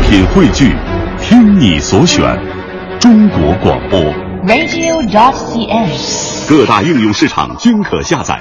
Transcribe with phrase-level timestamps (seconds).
[0.00, 0.74] 品汇聚，
[1.20, 2.22] 听你所选，
[3.00, 3.98] 中国广播。
[4.46, 6.48] radio.dot.cn，。
[6.48, 8.40] 各大应用市场均可下载。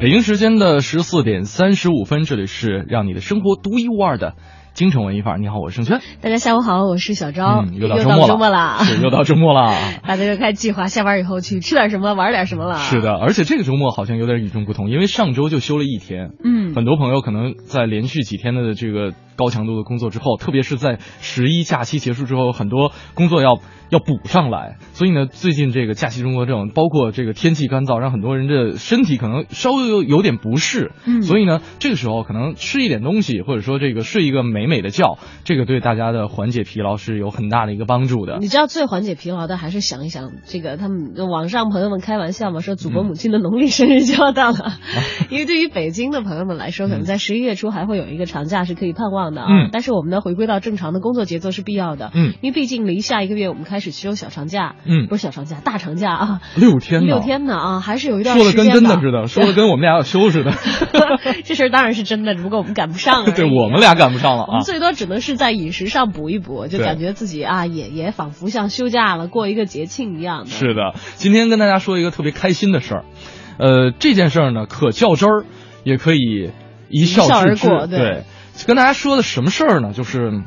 [0.00, 4.34] 北京时间的十四点三十五分，这里是让你的生活独一无二的
[4.74, 5.38] 京城文艺范儿。
[5.38, 6.00] 你好，我是盛轩。
[6.22, 7.62] 大家下午好，我是小昭。
[7.66, 9.74] 嗯，又到周末了，周末了， 是又到周末了。
[10.06, 12.76] 大家又开始计划下班以后去吃点什么，玩点什么了。
[12.76, 16.30] 是的，而且这个周末好像有点与众不同，因为上周就休了一天。
[16.42, 23.58] 嗯，很多朋友可能在连续几天的这个高强度的工作之后，特别是在十一假期结束之后，很多工作要
[23.90, 24.76] 要补上来。
[24.92, 30.92] 所以呢，最近这个假期综合症，包括这个天气干燥，让很多人的身体可能稍微有有点不适。
[31.06, 38.38] 嗯所以呢，这个时候可能吃一点东西，或者说这个睡一个美美的觉，这个对大家的缓解疲劳是有很大的一个帮助的。
[38.40, 44.78] 你知道最缓解疲劳的还是想一想这个，他们网上朋友们开玩笑嘛，说祖国母亲的农历生日就要到了，
[45.30, 49.46] 因为对于北京的朋友们来说，可能在十一月初还会有一个长假是可以盼望的啊。
[49.48, 52.10] 嗯但是我们呢，回归到正常的工作节奏是必要的。
[52.14, 60.52] 嗯因为毕竟离下一个月我们开始休小长假，嗯不是小长假，大长假啊，六天，六天呢啊，还是有一段说的跟真的似的，说的跟我们俩要休似的。
[61.44, 63.32] 这事儿当然是真的，只不过我们赶不上了。
[63.32, 64.62] 对我们俩赶不上了啊我们！
[64.62, 70.50] 最多只能是在饮食上补一补，就感觉自己啊，也也仿佛像休假了，过一个节庆一样的。
[70.50, 73.04] 是的，今天跟大家说一个特别开心的事儿，
[73.58, 75.44] 呃，这件事儿呢，可较真儿，
[75.84, 76.50] 也可以
[76.88, 77.68] 一笑置之。
[77.68, 78.24] 而过对
[78.66, 79.92] 跟大家说的什么事儿呢？
[79.92, 80.42] 就是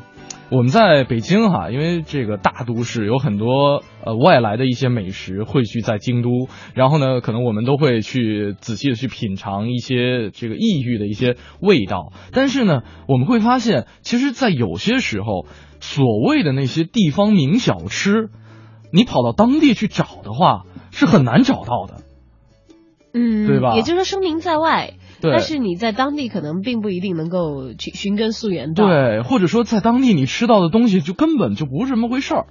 [0.48, 12.12] 我们在北京哈，因为这个大都市有很多呃外来的一些美食汇聚在京都，然后呢，可能我们都会去仔细的去品尝一些这个异域的一些味道。
[12.32, 15.46] 但是呢，我们会发现，其实，在有些时候，
[15.80, 18.28] 所谓的那些地方名小吃，
[18.92, 22.02] 你跑到当地去找的话，是很难找到的。
[23.12, 32.46] 嗯，对吧也就是说声名在外，对但是你在当地可能并不一定能够去寻根溯源到。，对，或者说在当地你吃到的东西就根本就不是这么回事儿。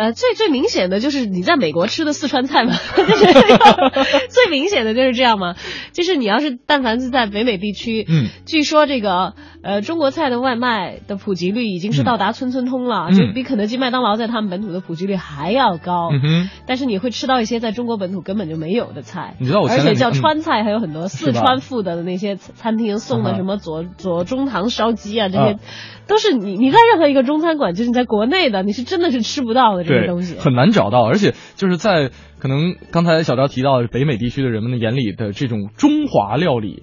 [0.00, 5.56] 呃，最最明显的就是你在美国吃的四川菜嘛， 就是最明显的就是这样嘛。
[5.92, 16.08] 就是你要是但凡是在北美地区，嗯，据说这个呃中国菜的外卖的普及率已经是到达村村通了，嗯就比肯德基、麦当劳在他们本土的普及率还要高。
[16.12, 25.58] 嗯哼，但是你会吃到一些在中国本土根本就没有的菜，你知道我而且叫川菜，还有很多四川附的那些餐厅送的什么左左中堂烧鸡啊，这些啊
[26.06, 30.38] 都是你你在任何一个中餐馆，就是你在国内的，你是真的是吃不到的这些对东西，。
[30.38, 36.82] 很难找到，而且就是在可能刚才小赵提到北美地区的人们的眼里的这种中华料理，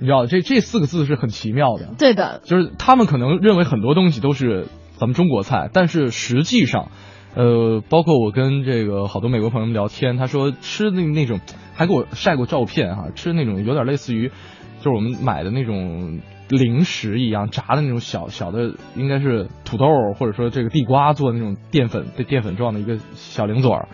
[0.00, 6.90] 你知道这这四个字是很奇妙的，对的，就是他们可能认为很多东西都是咱们中国菜，但是实际上，
[7.34, 11.40] 呃，包括我跟这个好多美国朋友们聊天，他说吃那那种
[11.74, 14.28] 还给我晒过照片哈、吃那种有点类似于
[14.80, 19.86] 就是我们买的那种零食一样炸的那种小小的，应该是土豆
[20.18, 23.88] 或者说这个地瓜做的那种淀粉淀粉状的一个小零嘴儿。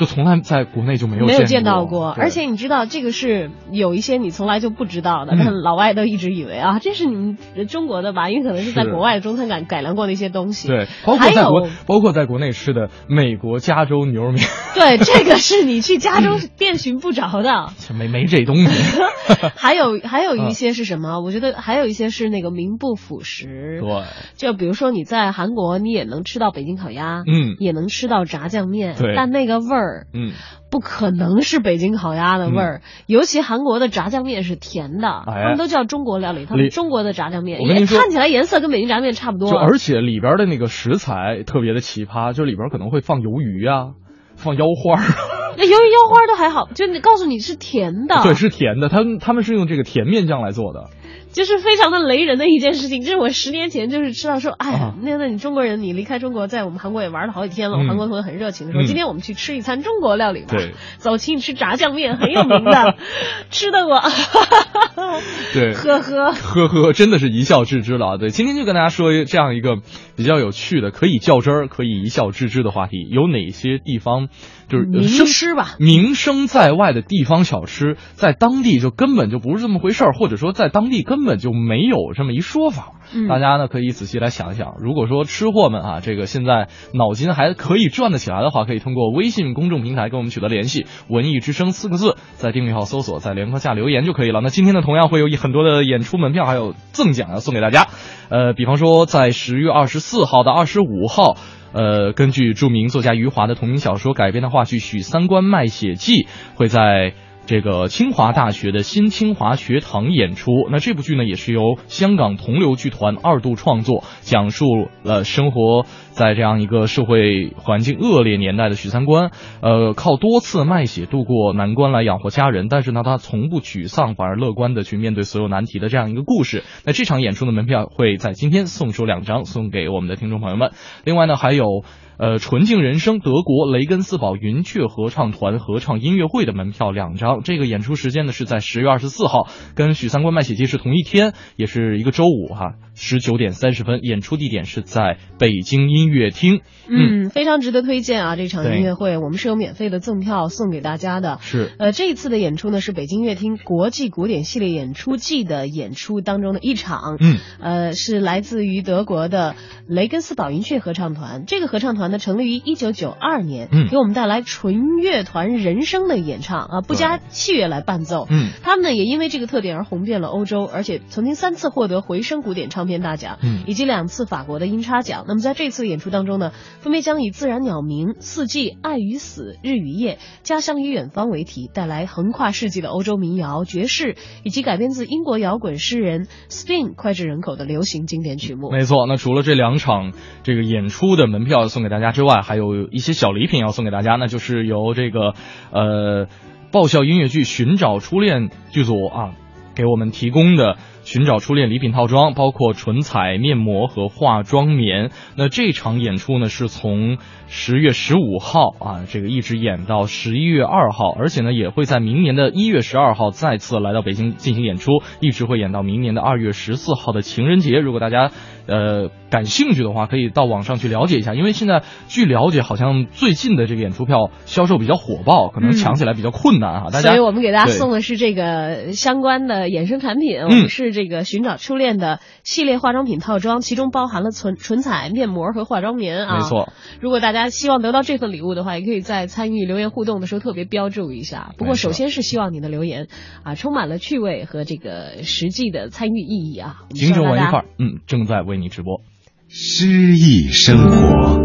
[0.00, 7.36] 就从来在国内就没有没有见见到过，而且你知道这个是有一些你从来就不知道的，老外都一直以为啊，这是你们
[7.68, 8.30] 中国的吧？
[8.30, 10.68] 因为可能是在国外的中餐改改良过的一些东西。
[10.68, 14.42] 对，包括还在国有包括在国内吃的美国加州牛肉面，
[14.74, 17.68] 对，这个是你去加州店寻不着的。
[17.94, 18.68] 没没这东西。
[19.54, 21.20] 还有还有嗯一些是什么？
[21.20, 23.80] 我觉得还有一些是那个名不副实。
[23.80, 24.02] 对，
[24.34, 30.32] 就比如说你在韩国，你也能吃到北京烤鸭，嗯也能吃到炸酱面，对但那个味儿嗯，
[30.70, 32.82] 不可能是北京烤鸭的味儿。
[33.06, 39.50] 尤其韩国的炸酱面是甜的，哎他们都叫中国料理，他们中国的炸酱面也看起来颜色跟北京炸酱面差不多。
[39.50, 43.92] 就而且里边的那个食材特别的奇葩，就里边可能会放鱿鱼啊，
[44.36, 45.04] 放腰花儿，
[45.56, 50.90] 那鱿鱼腰花都还好，就你告诉你是甜的，对，是甜的，他们他们是用这个甜面酱来做的。
[51.32, 53.02] 就是非常的雷人的一件事情。
[53.04, 60.48] 就是我十年前就是知道说，哎呀啊，那那你中国人，你离开中国，在我们韩国也玩了好几天了，嗯我韩国同学很热情的说，嗯今天我们去吃一餐中国料理吧。
[60.50, 62.96] 对，走，请你吃炸酱面，很有名的，
[63.50, 64.00] 吃的我，
[65.54, 66.32] 对，呵呵。
[66.32, 68.16] 呵呵，真的是一笑置之了啊。
[68.16, 69.76] 对，今天就跟大家说一这样一个
[70.16, 74.28] 比较有趣的，可以较真儿，可以一笑置之的话题，有哪些地方
[74.68, 82.92] 就是呃名声吃吧名声在外的地方小吃，在当地就根本就不是这么回事儿，或者说在当地根本就没有这么一说法。
[83.12, 94.40] 嗯大家呢可以仔细来想一想，如果说吃货们啊，这个现在脑筋还可以转得起来的话，可以通过微信公众平台跟我们取得联系，“文艺之声”四个字，在订阅号搜索，在联合下留言就可以了。
[94.40, 97.88] 那今天呢，同样会有一很多的演出门票还有赠奖要送给大家，
[98.28, 101.36] 呃，比方说在十月二十四号到二十五号。
[101.72, 106.22] 呃，根据著名作家余华的同名小说改编的话剧《许三观卖血记》
[106.56, 107.14] 会在
[107.50, 110.52] 这个清华大学的新清华学堂演出。
[110.70, 114.66] 那这部剧呢，也是由香港同流剧团二度创作，讲述
[115.02, 119.32] 了生活在这样一个社会环境恶劣年代的许三观，
[119.62, 126.62] 呃，靠多次卖血度过难关来养活家人，但是呢，他从不沮丧，反而乐观的去面对所有难题的这样一个故事。
[126.84, 130.70] 那这场演出的门票会在今天送出两张，送给我们的听众朋友们。
[131.02, 131.82] 另外呢，还有。
[132.20, 146.60] 呃，纯净人生德国雷根斯堡云雀合唱团合唱音乐会的门票两张，这个演出时间呢是在十月二十四号，跟许三观卖血记是同一天，也是一个周五哈，十九点三十分，演出地点是在北京音乐厅。
[146.90, 148.36] 嗯，非常值得推荐啊！
[148.36, 151.38] 这场音乐会我们是有免费的赠票送给大家的。
[151.40, 157.16] 是，呃，这一次的演出呢是北京音乐厅国际古典系列演出季的演出当中的一场。
[157.18, 159.54] 嗯，呃，是来自于德国的
[159.86, 162.09] 雷根斯堡云雀合唱团，这个合唱团。
[162.18, 175.24] 成立于一九九二年，嗯，给我们带来纯乐团人声的演唱啊，不加器乐来伴奏，嗯，他们呢也因为这个特点而红遍了欧洲，而且曾经三次获得回声古典唱片大奖，嗯，以及两次法国的音叉奖。
[175.28, 188.70] 那么在这次演出当中呢，分别将以自然鸟鸣、四季、爱与死、日与夜、家乡与远方为题，带来横跨世纪的欧洲民谣、爵士，以及改编自英国摇滚诗人 Spin 脍炙人口的流行经典曲目。
[188.70, 190.12] 没错，那除了这两场
[190.42, 191.99] 这个演出的门票送给大家。
[192.00, 195.34] 家之外，还有一些小礼品要送给大家，那就是由这个
[195.70, 196.26] 呃
[196.72, 199.30] 爆笑音乐剧《寻找初恋》剧组啊
[199.74, 200.76] 给我们提供的。
[201.02, 205.10] 寻找初恋礼品套装包括唇彩、面膜和化妆棉。
[205.34, 207.16] 那这场演出呢，是从
[207.48, 217.78] 十月十五号啊，这个一直演到十一月二号，而且呢，也会在明年的一月十二号再次来到北京进行演出，一直会演到明年的二月十四号的情人节。
[217.78, 218.30] 如果大家
[218.70, 226.86] 呃感兴趣的话，可以到网上去了解一下，因为现在据了解，好像最近的这个演出票销售比较火爆，可能抢起来比较困难哈。
[226.90, 231.10] 大家，所以我们给大家送的是这个相关的衍生产品，我们是这。
[231.10, 236.36] 个寻找初恋的系列化妆品套装，其中包含了唇唇彩、面膜和化妆棉啊。
[236.36, 236.72] 没错。
[237.00, 241.52] 如果大家希望得到这份礼物的话，也可以在参与留言互动的时候特别标注一下。
[241.58, 243.08] 不过，首先是希望你的留言
[243.42, 246.82] 啊，充满了趣味和这个实际的参与意义啊。
[246.90, 249.00] 听众文一块，嗯，正在为你直播。
[249.48, 251.38] 诗意生活，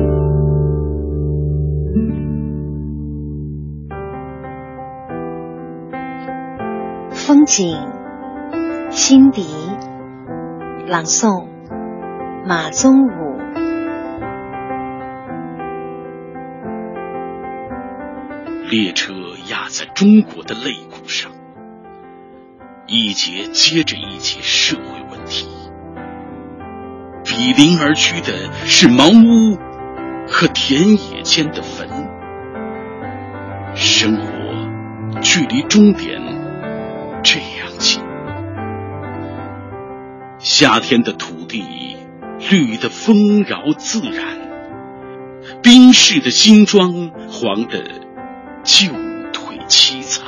[7.12, 7.76] 风景。
[8.92, 9.44] 心迪
[10.88, 11.48] 朗诵，
[12.48, 13.36] 马宗武。
[18.70, 19.14] 列车
[19.50, 21.32] 压在中国的肋骨上，
[22.88, 25.05] 一节接着一节社会。
[27.26, 29.58] 比邻而居的是茅屋
[30.28, 31.90] 和田野间的坟，
[33.74, 36.22] 生活距离终点
[37.24, 38.02] 这样近。
[40.38, 41.98] 夏天的土地
[42.52, 44.38] 绿得丰饶自然，
[45.64, 47.84] 冰释的新装黄得
[48.64, 48.92] 旧
[49.34, 50.24] 腿凄惨。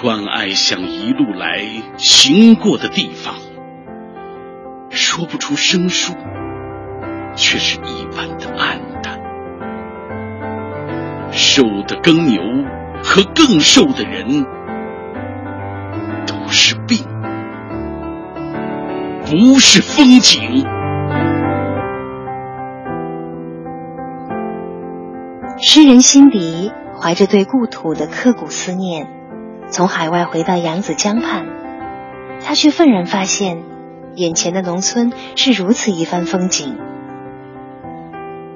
[0.00, 1.64] 关爱像一路来
[1.96, 3.34] 行过的地方，
[5.12, 6.14] 说不出生疏，
[7.34, 9.18] 却是一般的黯淡。
[11.32, 12.40] 瘦的耕牛
[13.02, 14.46] 和更瘦的人，
[16.28, 16.98] 都是病。
[19.26, 20.64] 不是风景。
[25.58, 29.08] 诗人辛迪怀着对故土的刻骨思念，
[29.70, 31.48] 从海外回到扬子江畔，
[32.44, 33.64] 他却愤然发现，
[34.16, 36.76] 眼前的农村是如此一番风景。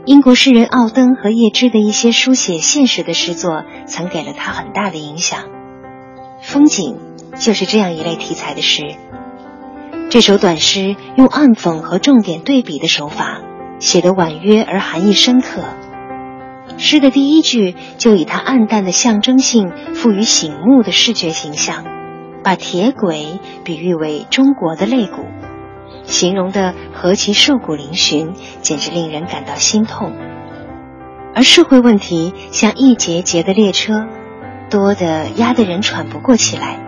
[0.06, 5.40] 英国诗人奥登和叶芝的一些书写现实的诗作，曾给了他很大的影响。
[6.42, 6.98] 风景
[7.38, 8.82] 就是这样一类题材的诗。
[10.10, 13.40] 这首短诗用暗讽和重点对比的手法，
[13.78, 15.62] 写得婉约而含义深刻。
[16.76, 21.84] 诗的第一句就以它暗淡的象征性赋予醒目的视觉形象，
[22.42, 25.22] 把铁轨比喻为中国的肋骨，
[26.06, 30.12] 形容的何其瘦骨嶙峋，简直令人感到心痛。
[31.34, 34.06] 而社会问题像一节节的列车，
[34.70, 36.78] 多得压得人喘不过气来。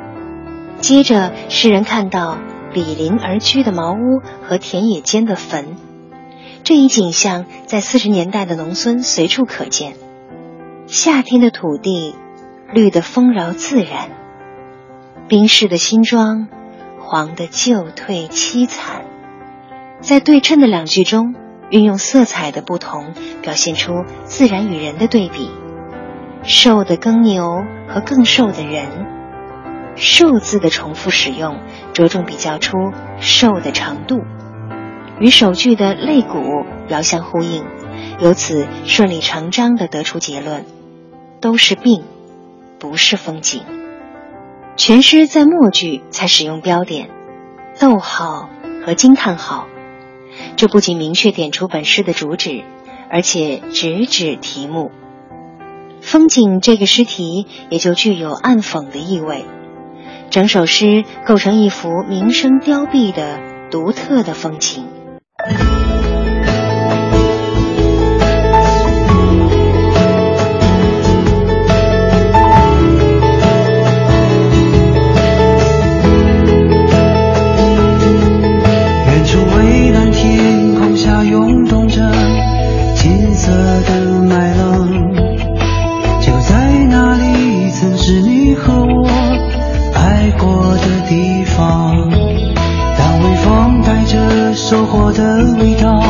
[0.81, 2.39] 接着，诗人看到。
[2.75, 5.79] 比邻而居的茅屋和田野间的坟，
[6.63, 9.95] 这一景象在四十年代的农村随处可见。
[10.87, 12.15] 夏天的土地
[12.75, 14.11] 绿得丰饶自然，
[15.27, 16.49] 冰释的新装
[17.09, 19.05] 黄的旧退凄惨。
[20.01, 21.37] 在对称的两句中，
[21.71, 23.93] 运用色彩的不同，表现出
[24.25, 25.49] 自然与人的对比。
[26.43, 29.07] 瘦的耕牛和更瘦的人。
[29.95, 31.61] 瘦字的重复使用，
[31.93, 32.77] 着重比较出
[33.21, 34.19] 瘦的程度，
[35.21, 36.43] 与首句的肋骨
[36.89, 37.65] 遥相呼应，
[38.19, 40.67] 由此顺理成章地得出结论：
[41.41, 42.03] 都是病，
[42.81, 43.63] 不是风景。
[44.77, 47.09] 全诗在末句才使用标点，
[47.81, 48.51] 逗号
[48.85, 49.67] 和惊叹号，
[50.57, 52.63] 这不仅明确点出本诗的主旨，
[53.11, 54.93] 而且直指题目。
[56.03, 59.47] 风景这个诗题也就具有暗讽的意味。
[60.29, 63.41] 整首诗构成一幅名声凋敝的
[63.71, 64.87] 独特的风情。
[81.19, 82.13] 它涌动着
[82.95, 84.87] 金色的麦浪，
[86.21, 89.09] 就在那里，曾是你和我
[89.95, 92.11] 爱过的地方，
[92.99, 96.03] 当微风带着收获的味道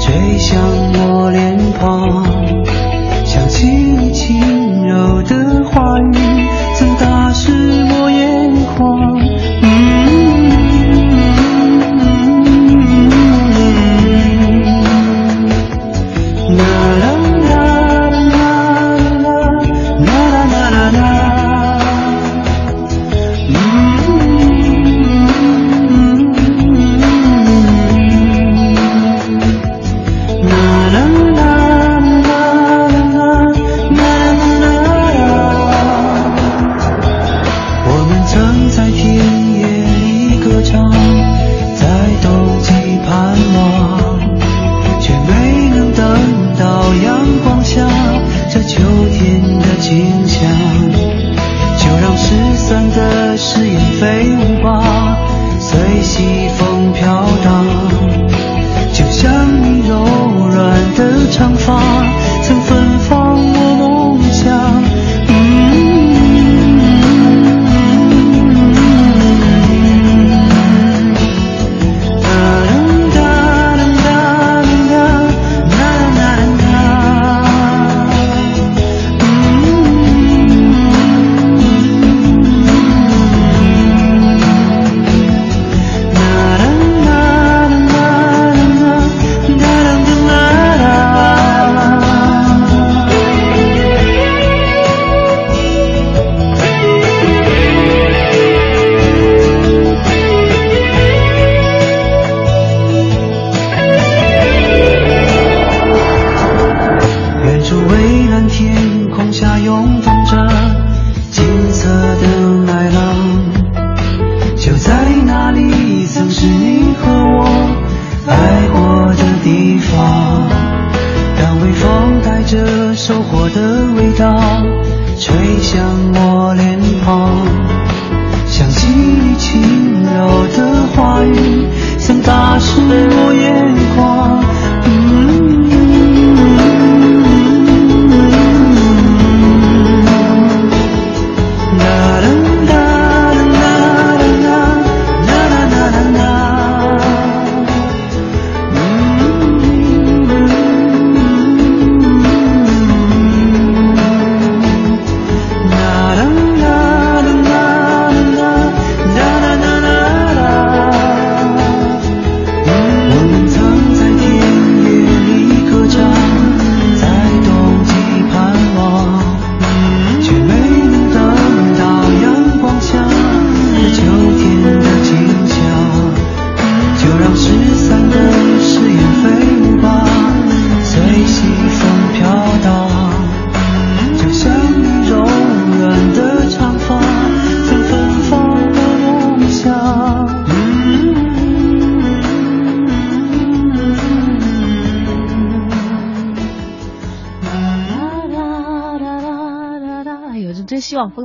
[0.00, 0.58] 吹向
[1.10, 2.21] 我脸庞。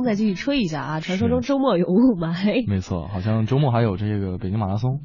[0.08, 1.00] 再继续吹一下啊！
[1.00, 5.00] 传说中周末有雾霾，没错，好像周末还有这个北京马拉松。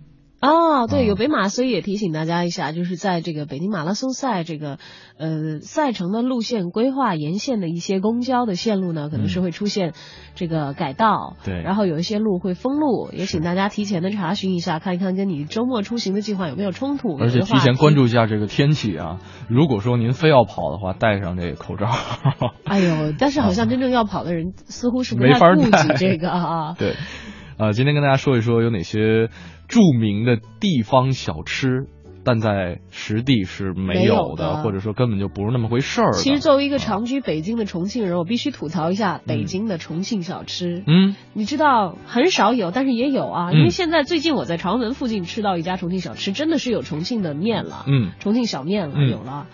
[1.06, 4.80] 有北马，所以也提醒大家一下，就是在这个北京马拉松赛这个
[5.18, 9.94] 呃赛程的路线规划沿线的一些公交的线路呢，可能是会出现
[10.36, 17.94] 这个改道，对然后有一些路会封路，也请大家提前的查询一下，看一看跟你周末出行的计划有没有冲突，而且提前关。
[17.94, 19.20] 注一下这个天气啊。
[19.48, 21.86] 如果说您非要跑的话，戴上这个口罩。
[22.66, 26.74] 哎呦，但是好像真正要跑的人似乎是不没法太顾及戴这个啊。
[26.80, 26.96] 对，
[27.60, 29.30] 呃，今天跟大家说一说有哪些
[29.68, 31.88] 著名的地方小吃，
[32.24, 36.14] 但在实地是没没有有的，或者说根本就不是那么回事儿。
[36.14, 40.84] 其实作为一个啊长居北京的重庆人，我必须吐槽一下北京的重庆小吃。
[40.88, 43.50] 嗯你知道很少有，但是也有啊。
[43.52, 49.48] 嗯因为现在最近我在朝阳门附近吃到一家重庆小吃，真的是有重庆的面了，嗯重庆小面了，嗯有了。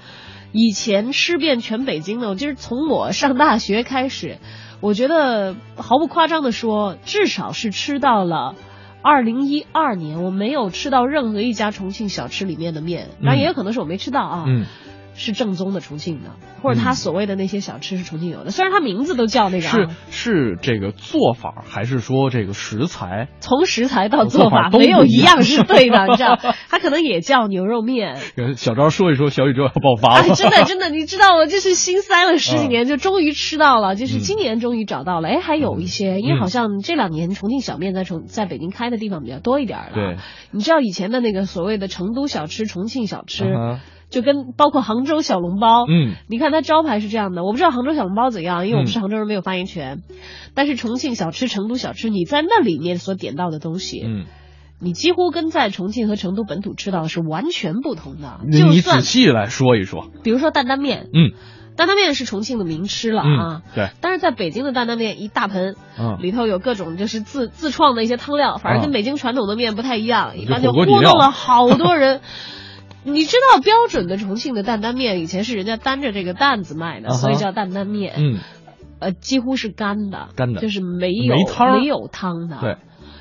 [0.51, 4.39] 以前吃遍全北京的，我就是从我上大学开始，
[4.81, 8.55] 我觉得毫不夸张的说，至少是吃到了。
[9.01, 14.43] 二零一二年，我没有吃到任何一家重庆小吃里面的面，当然也有可能是我没吃到啊。
[14.47, 14.65] 嗯，
[15.19, 16.31] 是正宗的重庆的，
[16.63, 23.27] 或者他嗯所谓的那些小吃是重庆有的，虽然他名字都叫那个、啊，是是这个做法，还是说这个食材？
[23.39, 26.39] 从食材到做做法没有一样样是对的，你知道？
[26.69, 28.17] 他可能也叫牛肉面。
[28.55, 30.23] 小昭说一说，小宇宙要爆发了。
[30.23, 35.27] 哎，真的真的，你知道我就是心塞了十几年，就终于吃到了，就是今年终于找到了。
[35.27, 39.89] 哎，还有一些，因为好像这两年重庆小面在重在北京开的地方比较多一点了。
[39.93, 40.17] 对，
[40.51, 43.43] 你知道以前的那个所谓的成都小吃、重庆小吃，
[44.09, 50.01] 就跟包括杭州小笼包，嗯你看它招牌是这样的，我不知道杭州小笼包怎样，因为我们是嗯杭州人，没有发言权。
[50.55, 54.25] 但是重庆小吃、成都小吃，你在那里面所点到的东西，嗯，
[54.79, 58.39] 你几乎跟在重庆和成都本土吃到的是完全不同的。
[58.47, 60.09] 你仔细来说一说。
[60.23, 61.31] 比如说担担面，嗯
[61.75, 72.21] 担担面是重庆的名吃了嗯啊。，对，但是在北京的担担面一大盆，嗯里头有各种就是自自创的一些汤料，反正跟啊北京传统的面不太一样，一般就糊弄了好多人。
[73.03, 77.17] 你知道标准的重庆的担担面以前是人家担着这个担子卖的，啊哈。
[77.17, 78.13] 所以叫担担面。
[78.17, 78.39] 嗯。
[78.99, 80.59] 呃，几乎是干的，干的。
[80.59, 81.79] 就是没有没汤儿。
[81.79, 82.57] 没有汤的。
[82.59, 82.77] 对。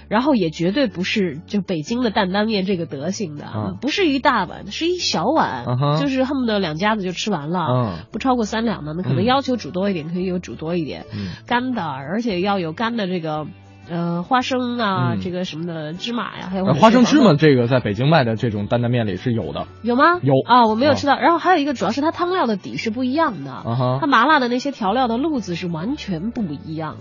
[0.08, 3.74] 然后也绝对不是就北京的担担面这个德行的，啊。
[3.80, 5.66] 不是一大碗，是一小碗，
[6.00, 9.24] 就是恨不得两家子就吃完了，嗯不超过三两的，那可能嗯。
[9.24, 11.28] 要求煮多一点，可以有煮多一点，嗯。
[11.46, 13.46] 干的，而且要有干的这个
[13.90, 19.66] 呃花生啊，嗯这个什么的芝麻呀，还有呃花生芝麻这个在北京卖的这种担担面里是有的。
[19.82, 20.20] 有吗？
[20.22, 21.18] 有啊，我没有啊吃到。
[21.18, 26.96] 然后还有一个，主要是它汤料的底是不一样的，啊哈它麻辣的那些调料的路子是完全不一样，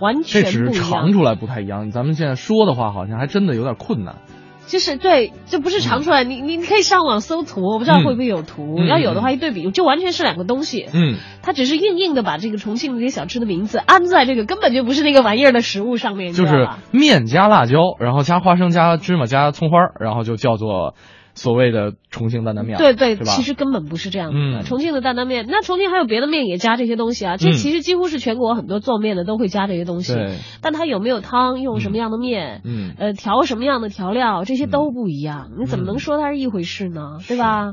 [0.00, 0.84] 完这只全不一样。
[0.84, 4.16] 是尝出来不太一样，咱们现在说的话好像还真的有点困难。
[4.66, 8.86] 就是对，这不是长出来，你你你可以上网搜图，我不知道会不会有图，嗯。
[8.86, 10.86] 要有的话一对比，就完全是两个东西。
[10.92, 20.94] 嗯，它只是硬硬的把这个重庆的这些小吃的名字安在这个根本就不是那个玩意儿的食物上面，就是面加辣椒，然后加花生、加芝麻、加葱花，然后就叫做
[21.34, 24.38] 所谓的重庆担担面，对对，其实根本不是这样的。
[24.38, 30.14] 嗯重庆的担担面，那重庆还有别的面也加这些东西啊，这嗯其实几乎是全国很多做面的都会加这些东西。
[30.14, 35.50] 对，但它有没有汤，用什么样的面，嗯呃，调什么样的调料，这些都不一样。
[35.58, 37.18] 你怎么嗯能说它是一回事呢？
[37.26, 37.72] 对吧？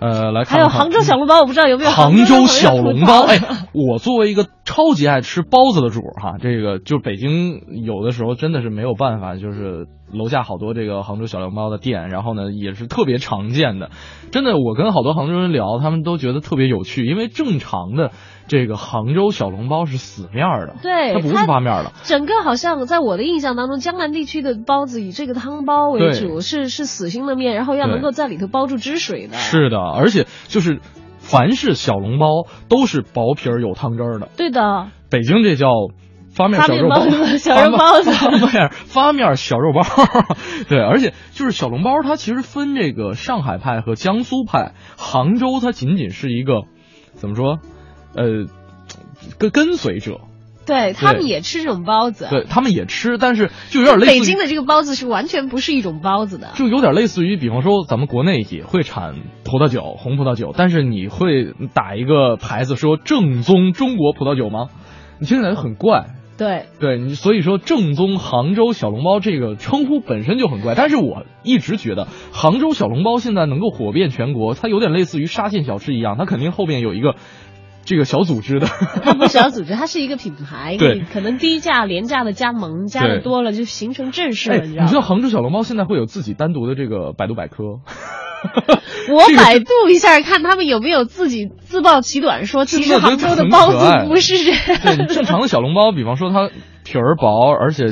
[0.00, 13.90] 呃，来看看还有杭州小笼包，我不知道有没有杭州州小笼包，哎哎，，我作为一个超级爱吃包子的主儿哈，这个就北京有的时候真的是没有办法，就是楼下好多这个杭州小笼包的店，然后呢也是特别常见的。
[14.32, 18.10] 真的，我跟好多杭州人聊，他们都觉得特别有趣，因为正常的
[18.50, 21.92] 这个杭州小笼包是死面儿的，对它不是发面儿的。
[22.02, 29.34] 整个好像在我的印象当中，江南地区的包子以这个汤包为主，是是死心的面，然后要能够在里头包住汁水的。
[29.34, 30.80] 是的，而且就是
[31.20, 32.26] 凡是小笼包
[32.68, 35.68] 都是薄皮儿有汤汁儿的，对的，北京这叫
[36.34, 36.96] 发面小肉包。
[36.96, 37.04] 包，
[37.38, 38.10] 小肉包子。
[38.10, 39.82] 发面发面小肉包，
[40.68, 46.62] 对，而且就是小笼包，它其实分这个上海派和江苏派，杭州它仅仅是一个
[47.14, 47.58] 怎么说，
[48.14, 48.46] 呃，
[49.38, 50.20] 跟跟随者，
[50.66, 52.26] 对他们也吃这种包子。
[52.30, 56.52] 对他们也吃，但是就有点类似于北京的这个包子是完全不是一种包子的。
[56.54, 64.68] 就有点类似于，比方说咱们国内也会产葡萄酒，红葡萄酒，但是你会打一个牌子说正宗中国葡萄酒吗？
[65.18, 66.14] 你听起来就很怪。
[66.38, 77.16] 对，对你，所以说正宗杭州小笼包这个称呼本身就很怪，但是我一直觉得杭州小笼包现在能够火遍全国，它有点类似于沙县小吃一样，它肯定后面有一个
[77.90, 78.68] 这个小组织的。
[78.68, 80.76] 它不是小组织，它是一个品牌。
[80.78, 84.88] 对可能低价、廉价的加盟，加的多了就形成正式哎，了，你知道你？
[84.88, 87.80] 知道杭州小笼包现在会有自己单独的这个百度百科，
[89.10, 94.96] 我百度一下，看他们有没有自己自曝其短，说其实杭州的包子不是这样。
[94.96, 96.50] 对，正常的小笼包，比方说它
[96.84, 97.86] 皮儿薄，而且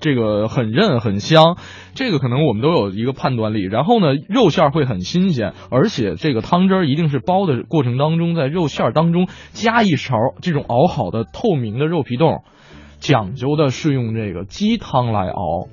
[0.00, 1.56] 这个很韧很香，
[1.94, 3.62] 这个可能我们都有一个判断力。
[3.62, 12.42] 然后呢，肉馅儿会很新鲜，而且这个汤汁儿一定是包的过程当中，在肉馅儿当中加一勺这种熬好的透明的肉皮冻。
[13.00, 15.68] 讲究的是用这个鸡汤来熬。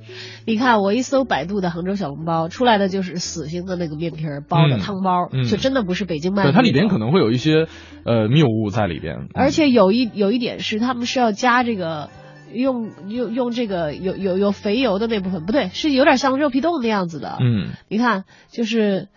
[0.45, 6.51] 你看，我一搜百度的杭州小笼包，出来的就是死性的那个面皮包的汤包，就真的不是北京卖的。
[6.51, 7.67] 对，它里边可能会有一些
[8.05, 9.27] 呃谬误在里边。
[9.33, 12.09] 而且有一有一点是，他们是要加这个
[12.53, 17.37] 用用用这个有有有肥油的那部分，不对，是有点像肉皮冻那样子的。
[17.41, 19.09] 嗯，你看，就是。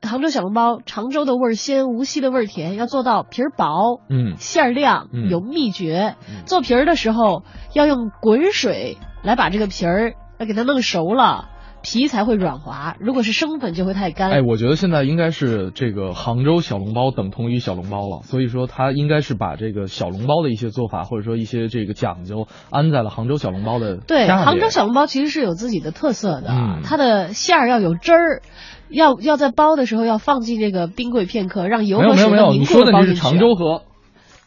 [0.00, 6.14] 杭州小笼包，常州的味儿鲜，无锡的味儿甜，要做到皮儿薄，嗯，馅儿亮，有秘诀。
[6.46, 7.42] 做皮儿的时候
[7.74, 11.48] 要用滚水来把这个皮儿要给它弄熟了，
[11.82, 12.96] 皮才会软滑。
[13.00, 14.30] 如果是生粉就会太干。
[14.30, 23.96] 哎，我觉得现在应该是这个杭州小笼包等同于小笼包了，所以说它应该是把这个小笼包的一些做法或者说一些这个讲究安在了杭州小笼包的。
[23.96, 28.42] 对，杭州小笼包其实是有自己的特色的，它的馅儿要有汁儿。
[28.90, 33.82] 要要在包的时候要放进这个冰柜片刻，让油和水凝固没有没有，你说的那是常州河，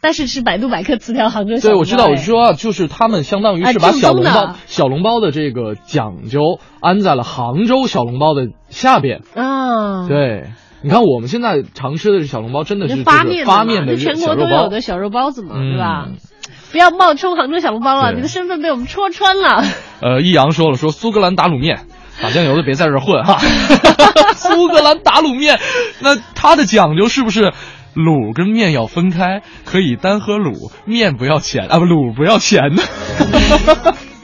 [0.02, 1.60] 但是是百度百科词条杭州。
[1.60, 10.08] 对，我知道，我是说，就是他们相当于是把小笼包小笼包的这个讲究安在了杭州小笼包的下边啊。
[10.08, 10.46] 对，
[10.82, 16.08] 你看我们现在常吃的是小笼包真的是发面发面的全国都有的小肉包子嘛，对吧？
[16.72, 19.62] 不要冒充杭州小笼包了，你的身份被我们戳穿了。
[20.02, 21.82] 呃，易阳说了，说苏格兰打卤面。
[22.22, 23.40] 打酱油的别在这混哈，
[24.36, 25.60] 苏格兰打卤面，
[26.00, 27.52] 那它的讲究是不是
[27.96, 32.84] 卤跟面要分开，可以单喝卤，面不要钱啊不卤不要钱呢？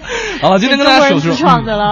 [0.41, 1.31] 好了，今天跟大家说说，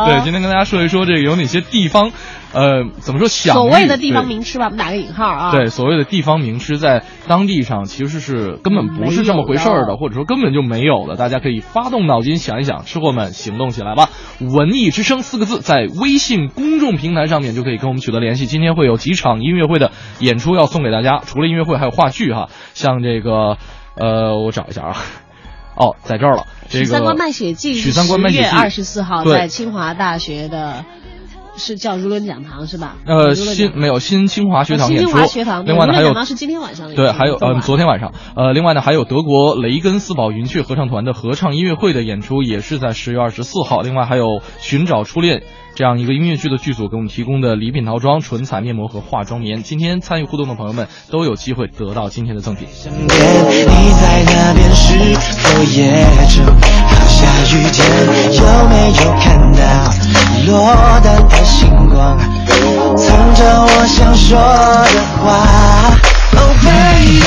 [0.06, 2.12] 对，今天跟大家说一说这个有哪些地方。
[2.54, 3.28] 呃，怎么说？
[3.28, 5.52] 所谓的地方名吃吧，我们打个引号啊。
[5.52, 11.18] 对，所谓的地方名吃，在当地上其实是根本不是这么回事儿的，或者说根本就没有的。
[11.18, 14.08] 大家可以发动脑筋想一想，吃货们行动起来吧！
[14.40, 18.46] 文艺之声四个字，在微信公众平台上面就可以跟我们取得联系。
[18.46, 22.48] 今天会有几场音乐会的演出要送给大家，除了音乐会，还有话剧哈。
[22.74, 23.58] 像这个，
[23.98, 24.96] 呃，我找一下啊，
[25.76, 26.48] 哦，在这儿了。
[26.70, 30.86] 这个《许三观卖血记》许三观卖血记二十四号在清华大学的。
[31.58, 32.98] 是叫如伦讲堂是吧？
[33.06, 35.08] 呃，新没有新清华学堂演出。
[35.08, 35.66] 新清华学堂。
[35.66, 36.96] 另外呢还有是今天晚上的。
[36.96, 38.12] 对，还有呃昨天晚上。
[38.36, 43.80] 呃，另外呢还有德国雷根斯堡云雀合唱团的合唱音乐会的演出，也是在十月二十四号。
[43.84, 45.44] 另外还有寻找初恋
[45.76, 49.62] 这样一个音乐剧的剧组给我们提供的礼品套装、唇彩面膜和化妆棉。
[49.62, 52.66] 今天参与互动的朋友们都有机会得到今天的赠品。
[52.70, 55.92] 你在那边是否也
[56.30, 56.46] 正
[57.10, 57.86] 下雨天，
[58.36, 59.60] 有没有看到
[60.48, 62.18] 落单的星光，
[62.96, 65.28] 藏着我想说的话。
[66.38, 67.20] Oh baby，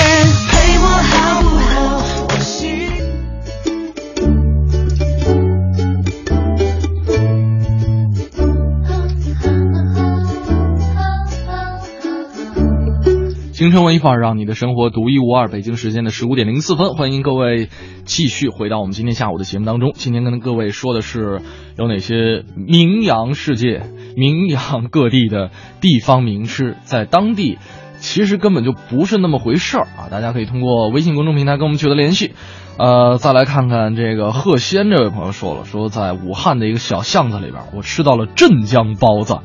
[13.59, 15.49] 京城文艺范儿，让你的生活独一无二。
[15.49, 17.69] 北京时间的十五点零四分，欢迎各位
[18.05, 19.91] 继续回到我们今天下午的节目当中。
[19.95, 21.43] 今天跟各位说的是
[21.77, 23.83] 有哪些名扬世界、
[24.17, 27.59] 名扬各地的地方名吃，在当地
[27.99, 30.07] 其实根本就不是那么回事儿啊！
[30.09, 32.35] 大家可以通过微信公众平台跟我们取得联系。
[32.79, 39.39] 呃，再来看看这个贺仙这位朋友说了，说在武汉的一个小巷子里边，我吃到了镇江包子。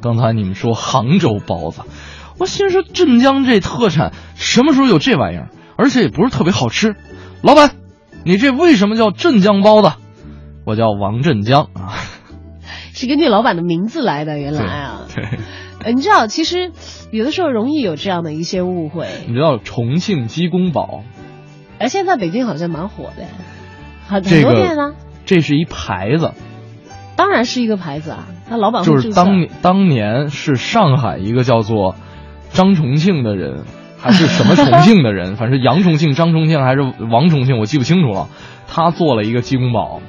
[0.00, 1.82] 刚才你们说杭州包子。
[2.38, 5.48] 我心说镇江这特产什么时候有这玩意儿？
[5.78, 6.96] 而且也不是特别好吃。
[7.42, 7.72] 老板，
[8.24, 9.92] 你这为什么叫镇江包子？
[10.64, 11.92] 我叫王镇江啊，
[12.94, 14.38] 是根据老板的名字来的。
[14.38, 16.72] 原来啊，对，你知道，其实
[17.10, 19.06] 有的时候容易有这样的一些误会。
[19.26, 21.04] 你知道重庆鸡公煲？
[21.78, 23.26] 哎，现在北京好像蛮火的，
[24.08, 24.94] 很很多店呢。
[25.26, 26.32] 这是一牌子，
[27.16, 28.26] 当然是一个牌子啊。
[28.48, 31.96] 那老板就是当当年是上海一个叫做。
[32.56, 33.64] 张重庆的人，
[33.98, 35.36] 还是什么重庆的人？
[35.36, 38.28] 反正杨重庆、张重庆还是王重庆，我记不清楚了。
[38.66, 40.00] 他做了一个鸡公煲，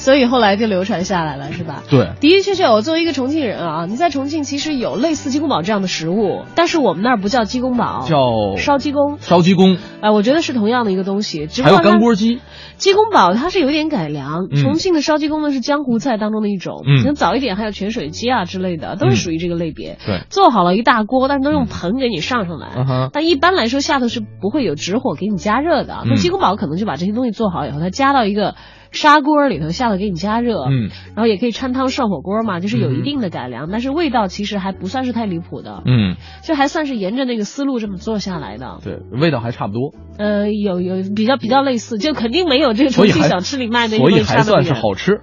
[0.00, 1.82] 所以后来就流传下来了，是吧？
[1.90, 9.18] 对，的的确确，我作为一个重庆人啊，你在重庆其实有类似鸡公煲这样的食物，但是我们那儿不叫鸡公煲，叫烧鸡公。
[9.18, 12.40] 烧鸡公，哎，我觉得是同样的一个东西，还有干锅鸡。
[12.78, 19.98] 鸡公煲它是有点改良，重庆的烧鸡公呢是江湖菜当中的一种，可能早一点还有泉水鸡啊之类的，都是属于这个类别。
[20.06, 23.10] 对，做好了一大锅，但是都用盆给你上上来。
[23.12, 26.04] 但一般来说下头是不会有直火给你加热的。
[26.06, 28.54] 那鸡公煲可能就把这些东西做好以后，它加到一个
[28.90, 38.78] 砂锅里头下了给你加热，嗯然后也可以掺汤涮火锅嘛，就是有一定的改良，但是味道其实还不算是太离谱的，嗯，就还算是沿着那个思路这么做下来的。
[38.82, 45.20] 对，味道还差不多，呃，有有比较比较类似，就肯定没有这个重庆小吃里卖的所以还算是好吃。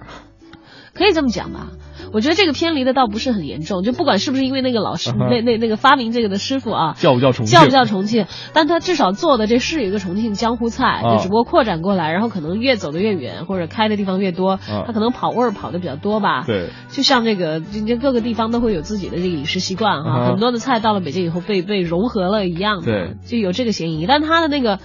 [0.94, 1.68] 可以这么讲吧。
[2.12, 7.58] 我觉得这个偏离的倒不是很严重，就不管是不是因为那个老师、那那那个发明这个的师傅啊，叫不叫重庆？
[7.58, 8.26] 叫不叫重庆？
[8.52, 16.44] 但他至少做的这是一个重庆江湖菜，啊就只不过扩展过来，然后可能越走的越远，或者开的地方越多，啊他可能跑味儿跑的比较多吧。
[16.46, 24.06] 对，就像这个，这这各个地方都会有自己的这个饮食习惯哈，很多的菜到了北京以后被被融合了一样的，对，就有这个嫌疑。
[24.06, 24.78] 但他的那个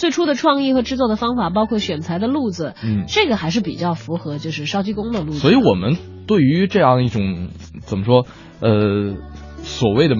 [0.00, 5.38] 最初的创意和制作的方法，包括选材的路子，嗯这个还是比较符合就是烧鸡公的路子。
[5.38, 8.24] 所以我们对于这样一种怎么说，
[8.60, 9.14] 呃，
[9.62, 10.16] 所谓的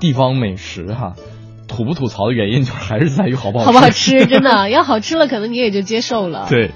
[0.00, 1.12] 地方美食哈，
[1.68, 6.46] 吐不吐槽的原因，就是还是在于好不好好不好吃，真的要好吃了，可能你也就接受了。
[6.50, 6.72] 对，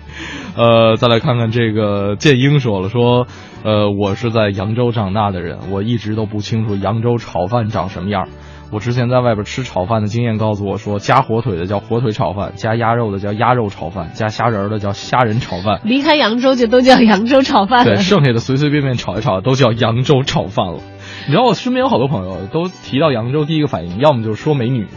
[0.56, 3.26] 呃，再来看看这个建英说了，说，
[3.64, 8.28] 呃，我是在扬州长大的人，我一直都不清楚扬州炒饭长什么样。
[8.72, 15.80] 我之前在外边吃炒饭的经验告诉我说，加火腿的叫火腿炒饭，加鸭肉的叫鸭肉炒饭，加虾仁儿的叫虾仁炒饭。
[15.84, 17.94] 离开扬州就都叫扬州炒饭了。
[17.94, 20.80] 对，剩下的随随便便炒一炒都叫扬州炒饭了。
[21.26, 24.88] 你知道我身边有好多朋友都提到扬州，第一个反应要么就是说美女，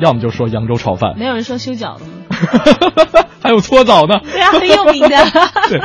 [0.00, 3.24] 要么就说扬州炒饭，没有人说修脚的吗？
[3.40, 4.20] 还有搓澡呢。
[4.22, 5.08] 对啊，很有名的。
[5.68, 5.80] 对，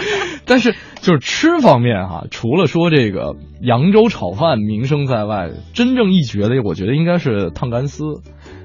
[0.45, 8.03] 但是就是吃方面哈、除了说这个扬州炒饭名声在外，真正一绝的，我觉得应该是烫干丝，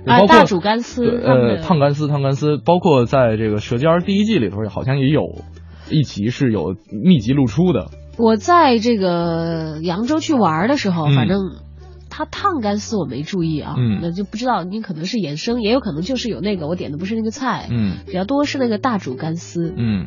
[0.07, 5.22] 啊包括、大煮干丝呃，烫干丝，烫干丝，包括在这个《舌尖》第一季里头，好像也有
[5.90, 7.87] 一集是有密集露出的。
[8.16, 11.40] 我在这个扬州去玩的时候，嗯反正
[12.16, 13.98] 它烫干丝我没注意啊，嗯。
[14.00, 17.96] 那就不知道你可能是衍生，也有可能就是有那个我点的不是那个菜，嗯。
[18.07, 20.07] 比较多是那个大煮干丝，嗯。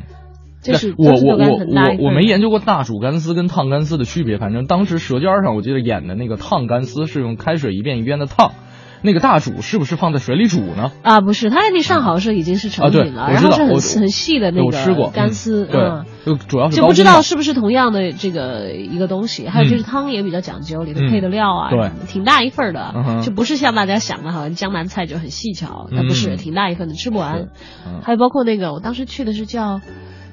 [0.62, 8.52] 就是我我我我我没研究过大煮干丝跟烫干丝的区别，反正当时《舌尖》上我记得演的那个烫干丝是用开水一遍一遍的烫，
[9.02, 10.90] 那个大煮是不是放在水里煮呢？
[11.02, 16.04] 啊，不是，它那上好是已经是成品了，我然后是很很细的那个干丝，嗯。
[16.26, 21.90] 就主要是就不知道是不是同样的这个一个东西，还有就是汤也比较讲究，里头嗯配的料啊，对。
[22.06, 26.36] 挺大一份的，嗯就不是像大家想的好像江南菜就很细巧，那不是，嗯。
[26.36, 27.48] 挺大一份的，吃不完。
[27.86, 28.00] 嗯。
[28.02, 29.80] 还有包括那个，我当时去的是叫。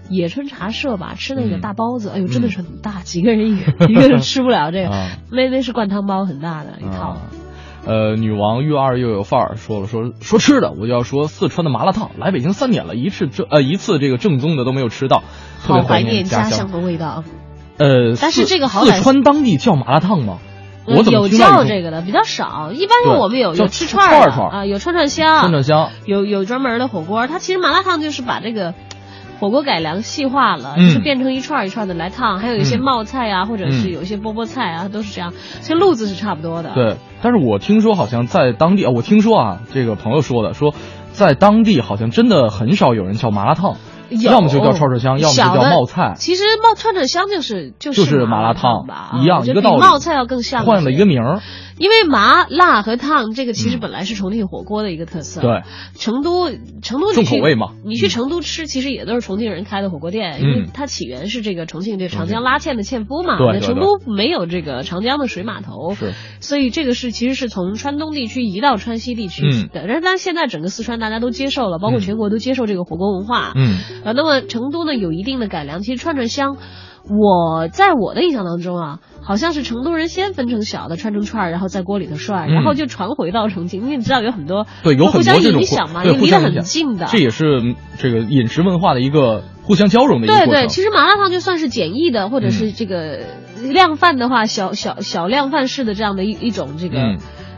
[0.08, 7.18] 野春茶社吧，吃那个嗯大包子，哎呦，真的是很大，几个人一个一 个人吃不了这个，啊那那是灌汤包，很大的一套。
[7.86, 12.12] 啊呃，女王越二又有范儿，说了说说吃的，我就要说四川的麻辣烫。
[12.18, 15.24] 来北京三年了，一次正呃一次这个正宗的都没有吃到，
[15.66, 16.72] 特别好怀念家乡。
[16.72, 17.24] 的味道。
[17.78, 20.40] 呃，但是这个好歹四川当地叫麻辣烫吗？
[20.88, 25.90] 我怎么有叫这个的比较少，一般对我们有叫有吃串的串串儿啊，有串串香，串串香？
[26.06, 28.76] 有有专门的火锅，它其实麻辣烫就是把这个
[29.40, 30.88] 火锅改良细化了，嗯。
[30.88, 32.82] 就是变成一串一串的来烫，还有一些嗯。
[32.82, 33.92] 冒菜啊，或者是嗯。
[33.92, 40.74] 有一些波波菜啊，都是这样，其实路子是差不多的。，对，但是我听说好像在当地啊，我听说啊，这个朋友说的，说
[41.12, 43.76] 在当地好像真的很少有人叫麻辣烫，
[44.10, 49.82] 要么就叫串串香，要么就叫冒菜，其实冒串串香就是就就是麻麻辣烫吧，一样一个道理。
[49.82, 51.42] 比冒菜要更像换了一个名儿。
[51.78, 55.42] 因为麻辣和烫这个其实嗯本来是重庆火锅的一个特色。
[55.42, 55.64] 对，
[55.96, 56.50] 成都
[56.82, 63.38] 成都重口味嘛你去嗯成都吃，其实也都是重庆人开的火锅店，因为嗯它起源是这个重庆这长江拉纤的纤夫嘛。
[63.40, 69.86] 那成都没有这个长江的水码头，是所以这个是其实是从川东地区移到川西地区嗯的。
[69.88, 73.54] 但是但是现在整个四川大家都接受了，包括嗯全国都接受这个火锅文化。
[73.56, 76.58] 嗯呃，那么成都呢有一定的改良，其实串串香，
[77.10, 83.82] 我在我的印象当中啊，好像是成都人先分成小的串成串儿，然后在锅里头涮，嗯然后就传回到重庆。
[83.82, 87.06] 因为你知道有很多对，有很互相多这种影响嘛，也离得很近的。
[87.06, 93.20] 这也是嗯这个饮食文化的一个互相交融的一个对对，其实麻辣烫就算是简易的，或者是这个
[93.72, 96.98] 量贩的话，小小小量贩式的这样的一一种这个。
[96.98, 97.18] 嗯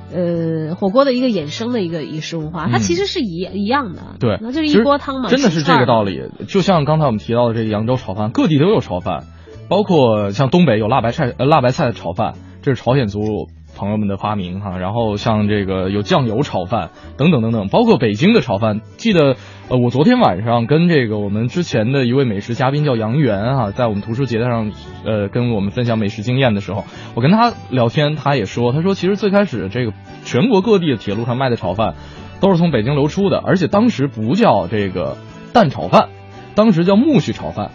[0.09, 6.01] 呃，火锅的一个衍生的一个饮食文化，它嗯其实是一一样的，对，那就是一锅汤嘛，真的是这个道。
[6.03, 6.29] 理。
[6.47, 9.25] 就像刚才我们提到的这个扬州炒饭，各地都有炒饭，
[9.67, 14.77] 包括像东北有辣白菜呃辣白菜炒饭，这是朝鲜族朋友们的发明哈。
[14.77, 18.81] 然后像这个有酱油炒饭等等等等，包括北京的炒饭。
[18.97, 19.35] 记得
[19.69, 24.71] 呃，我昨天晚上跟这个我们之前的一位美食嘉宾叫杨元啊，在我们图书节上
[25.05, 31.95] 呃跟我们分享美食经验的时候，我跟他聊天，他也说，他说其实最开始这个全国各地的铁路上卖的炒饭。
[32.39, 35.17] 都是从北京流出的，而且当时不叫这个
[35.53, 36.09] 蛋炒饭，
[36.53, 37.71] 当时叫苜蓿炒饭。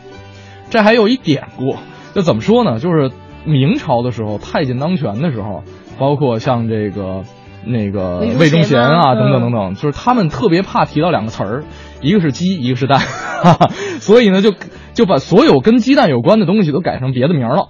[0.73, 1.77] 这还有一典故，
[2.15, 2.79] 这怎么说呢？
[2.79, 3.11] 就是
[3.45, 5.65] 明朝的时候，太监当权的时候，
[5.99, 7.25] 包括像这个
[7.67, 11.65] 那个魏忠贤啊等等等等，就是他们特别怕提到两个词儿，
[12.01, 13.69] 一个是鸡，一个是蛋，哈哈，
[14.01, 14.55] 所以呢就
[14.95, 17.69] 就把所有跟鸡蛋有关的东西都改成别的名了。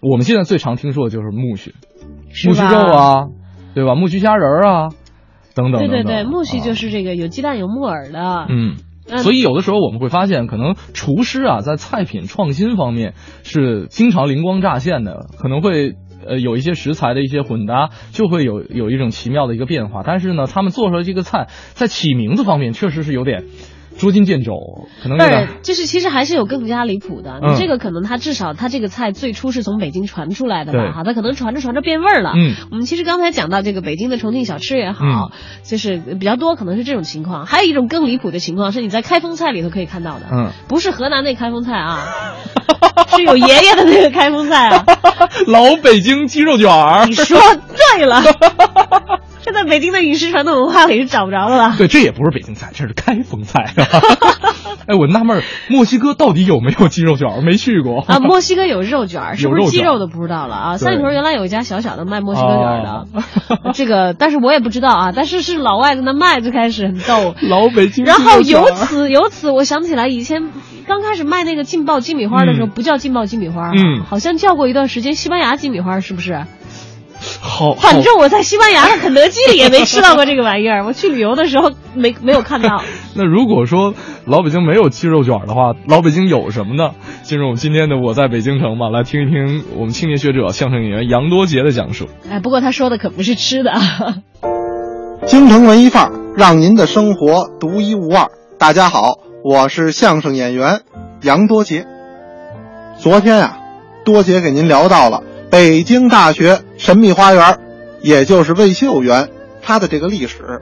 [0.00, 1.72] 我们现在最常听说的就是苜蓿，
[2.30, 3.26] 苜蓿肉啊，
[3.74, 3.96] 对吧？
[3.96, 4.88] 苜蓿虾仁啊，
[5.56, 5.80] 等等。
[5.80, 8.46] 对对对，苜蓿就是这个有鸡蛋有木耳的。
[8.48, 8.76] 嗯。
[9.18, 13.14] 所以有的时候我们会发现，可能厨师啊在菜品创新方面
[13.44, 15.94] 是经常灵光乍现的，可能会
[16.26, 20.02] 呃有一些食材的一些混搭，就会有有一种奇妙的一个变化。
[20.04, 23.44] 但是呢，他们做出来这个菜在起名字方面确实是有点。
[23.98, 24.52] 捉襟见肘，
[25.02, 27.40] 可能对，就是其实还是有更加离谱的。
[27.42, 30.92] 你这个可能它至少它这个菜最初是从北京传出来的吧？
[30.92, 32.32] 哈，它可能传着传着变味儿了。
[32.36, 35.30] 嗯，我们其实刚才讲到这个北京的重庆小吃也好，
[35.64, 37.46] 就是比较多可能是这种情况。
[37.46, 42.04] 还有一种更离谱的情况是你在开封菜里头可以看到的，嗯，不是河南那开封菜啊，
[43.16, 44.84] 是有爷爷的那个开封菜啊，
[45.48, 47.06] 老北京鸡肉卷儿。
[47.06, 47.38] 你说
[47.96, 48.22] 对了。
[49.46, 51.76] 这在北京的饮食传统文化里是找不着的了。
[51.78, 53.72] 对，这也不是北京菜，这是开封菜。
[54.86, 57.44] 哎，我纳闷，墨西哥到底有没有鸡肉卷？
[57.44, 58.18] 没去过啊。
[58.18, 60.76] 墨西哥有肉卷， 是不是鸡肉的不知道了啊。
[60.78, 65.12] 三里屯原来有一家小小的卖墨西哥卷的， 这个但是我也不知道啊。
[65.14, 67.36] 但是是老外在那卖，最开始很逗。
[67.48, 68.04] 老北京。
[68.04, 70.50] 然后由此由此，我想起来以前
[70.88, 76.46] 刚开始卖那个劲爆鸡米花的时候，不叫劲爆鸡米花，嗯，好像叫过一段时间西班牙鸡米花，是不是？
[77.40, 80.84] 好，反正我在西班牙的肯德基里也没吃到过这个玩意儿。
[80.84, 82.82] 我去旅游的时候没没有看到。
[83.14, 86.90] 那如果说老北京没有鸡肉卷的话，老北京有什么呢？
[87.22, 92.08] 进入我们今天的我在北京城吧，来听一听我们青年学者、相声演员杨多杰的讲述。
[92.30, 93.72] 哎，不过他说的可不是吃的。
[95.26, 98.30] 京城文艺范儿，让您的生活独一无二。
[98.58, 100.82] 大家好，我是相声演员
[101.22, 101.86] 杨多杰。
[102.98, 103.58] 昨天啊，
[104.04, 105.22] 多杰给您聊到了。
[105.50, 107.58] 北京大学神秘花园，
[108.02, 109.30] 也就是魏秀园，
[109.62, 110.60] 它的这个历史，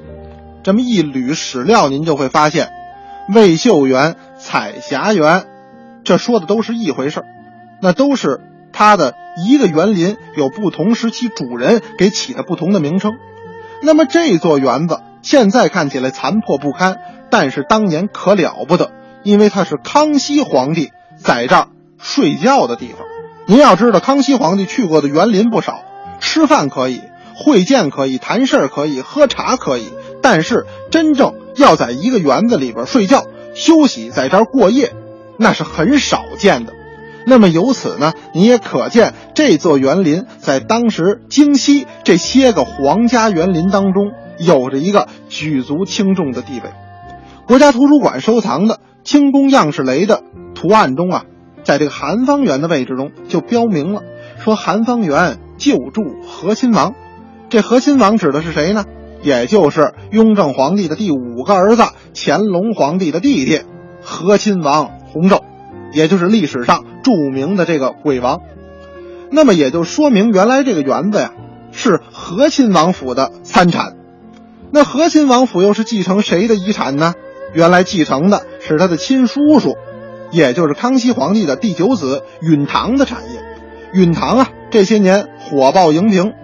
[0.62, 2.70] 这么一捋史料，您就会发现，
[3.34, 5.46] 魏秀园、彩霞园，
[6.04, 7.24] 这说的都是一回事，
[7.82, 8.40] 那都是
[8.72, 13.12] 它的一个园林，有不同时期主人给起的不同的名称。
[13.82, 16.98] 那么这座园子现在看起来残破不堪，
[17.28, 18.92] 但是当年可了不得，
[19.24, 23.00] 因为它是康熙皇帝在这儿睡觉的地方。
[23.46, 25.82] 您要知道，康熙皇帝去过的园林不少，
[26.24, 27.02] 吃饭可以，
[27.36, 34.94] 会见可以，谈事儿可以，喝茶可以，但是真正要在一个园子里边睡觉、休息，在这儿过夜，
[35.38, 36.72] 那是很少见的。
[37.26, 46.70] 那么由此呢，你也可见这座园林在当时京西这些个皇家园林当中有着一个举足轻重的地位。
[47.46, 50.22] 国家图书馆收藏的清宫样式雷的
[50.54, 51.24] 图案中啊。
[51.62, 54.02] 在这个韩方园的位置中，就标明了
[54.38, 56.94] 说韩方园就住和亲王。
[57.48, 58.84] 这和亲王指的是谁呢？
[59.22, 63.62] 也就是雍正皇帝的第五个儿子乾隆皇帝的弟弟
[64.02, 65.40] 和亲王弘昼，
[65.92, 68.40] 也就是历史上著名的这个鬼王。
[69.30, 71.32] 那么也就说明，原来这个园子呀
[71.72, 73.96] 是和亲王府的参产。
[74.70, 77.14] 那和亲王府又是继承谁的遗产呢？
[77.54, 79.76] 原来继承的是他的亲叔叔。
[80.30, 83.40] 也就是康熙皇帝的第九子允堂的产业，
[83.94, 86.34] 允堂啊，这些年火爆荧屏，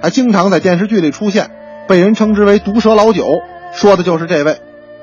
[0.00, 1.50] 还经常在电视剧里出现，
[1.88, 3.40] 被人称之为毒蛇老九，
[3.72, 4.60] 说的就是这位。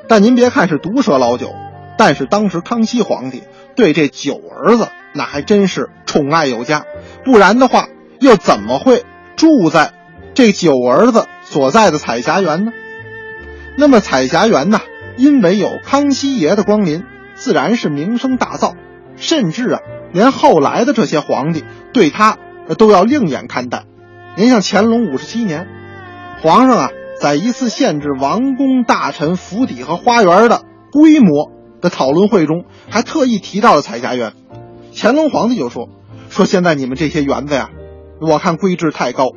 [0.08, 1.54] 但您别看是毒蛇老九，
[1.98, 3.44] 但是当时康熙皇帝
[3.76, 6.86] 对这九儿子那还真是宠爱有加，
[7.24, 7.88] 不然的话
[8.20, 9.04] 又怎么会
[9.36, 9.92] 住在
[10.34, 12.72] 这九儿子所在的彩霞园呢？
[13.76, 14.82] 那么彩霞园呢，
[15.18, 17.04] 因为有康熙爷的光临。
[17.34, 18.76] 自然是名声大噪，
[19.16, 19.80] 甚至啊，
[20.14, 22.38] 连后来的这些皇帝对他
[22.78, 23.86] 都要另眼看待。
[24.38, 25.68] 您像乾隆五十七年，
[26.42, 34.34] 皇上啊，在一次限制王公大臣府邸和花园的规模的讨论会中，还特意提到了彩霞园。
[34.96, 35.90] 乾隆皇帝就说
[36.30, 37.70] ：“说现在你们这些园子呀，
[38.20, 39.28] 我看规制太高，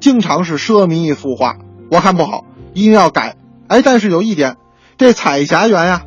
[0.00, 1.56] 经常是奢靡浮华，
[1.90, 2.44] 我看不好，
[2.74, 3.36] 一定要改。
[3.68, 4.56] 哎，但是有一点，
[4.96, 6.02] 这彩霞园呀。”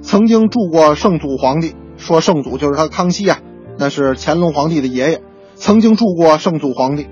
[0.00, 3.38] 曾经住过圣祖皇帝，说圣祖就是他康熙啊，
[3.76, 5.22] 那是乾隆皇帝的爷爷。
[5.54, 7.08] 曾经住过圣祖皇帝，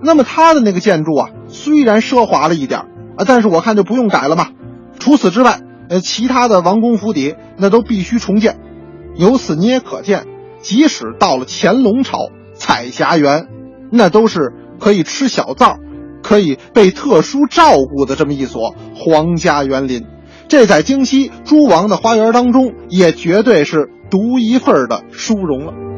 [0.00, 2.80] 那么他的那个建筑啊，虽然奢华了一点
[3.16, 4.50] 啊，但是我看就不用改了嘛。
[5.00, 8.56] 除此之外，呃，其他的王宫府邸那都必须重建。
[9.16, 10.26] 由此你也可见，
[10.60, 13.48] 即使到了乾隆朝，彩霞园
[13.90, 15.78] 那都是可以吃小灶、
[16.22, 20.04] 可以被特殊照顾的这么一所皇家园林。
[20.46, 25.97] 这在京西诸王的花园当中，也绝对是独一份的殊荣了。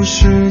[0.00, 0.49] 不是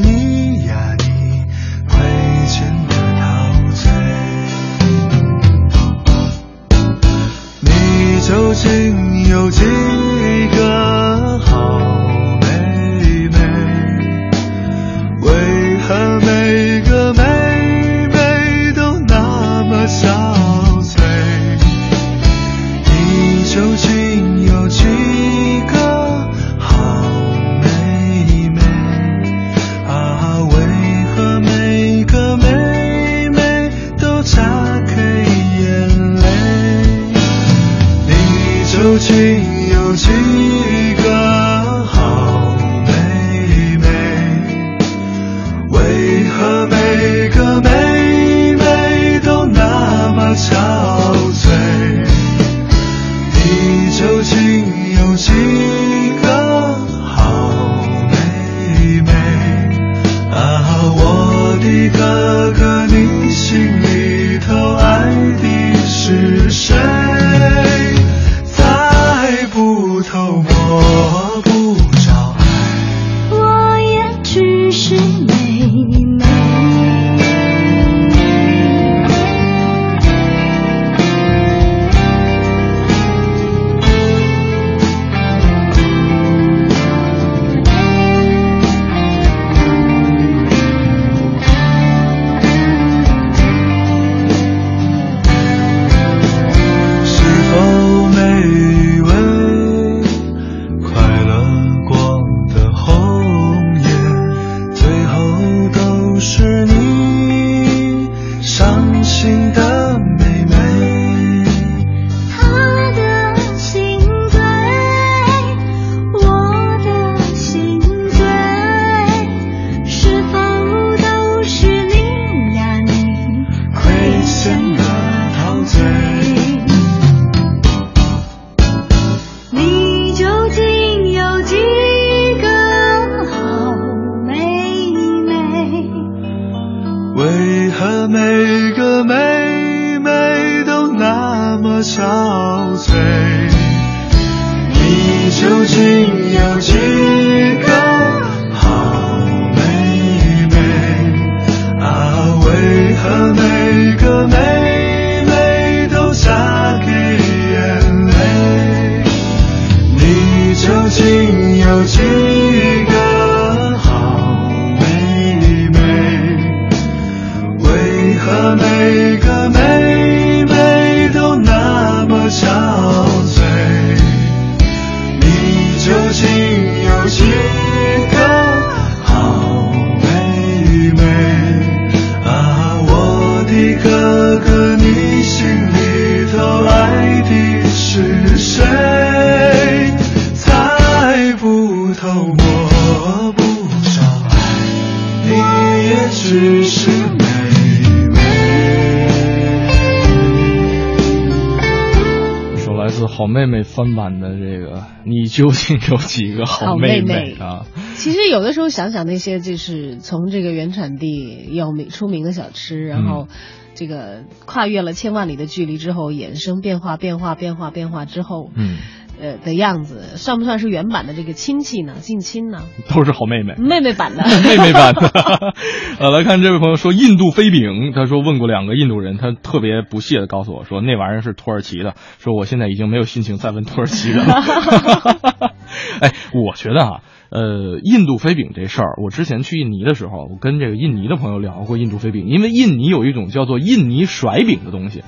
[203.30, 207.34] 妹妹翻版的这个，你究竟有几个好妹妹？
[207.40, 207.64] 啊？
[207.94, 213.28] 其实有的时候想想那些就是从这个原产地有名出名的小吃，然后
[213.74, 218.76] 这个跨越了千万里的距离之后，衍生变化变化变化变化之后，嗯，
[219.20, 221.94] 呃的样子，算不算是原版的这个亲戚呢？
[222.00, 222.62] 近亲呢？
[222.88, 223.54] 都是好妹妹。
[223.56, 224.22] 妹妹版的。
[224.42, 225.54] 妹妹版的，
[225.98, 234.34] 呃，来看这位朋友说印度飞饼，他说问过两个印度人，他特别不屑的告诉我说那玩意儿是土耳其的，说我现在已经没有心情再问土耳其的了。
[236.00, 237.00] 哎，我觉得啊，
[237.30, 245.02] 呃，印度飞饼这事儿，我之前去印尼的时候，我跟这个印尼的朋友聊过印度飞饼，因为印尼有一种叫做印尼甩饼的东西，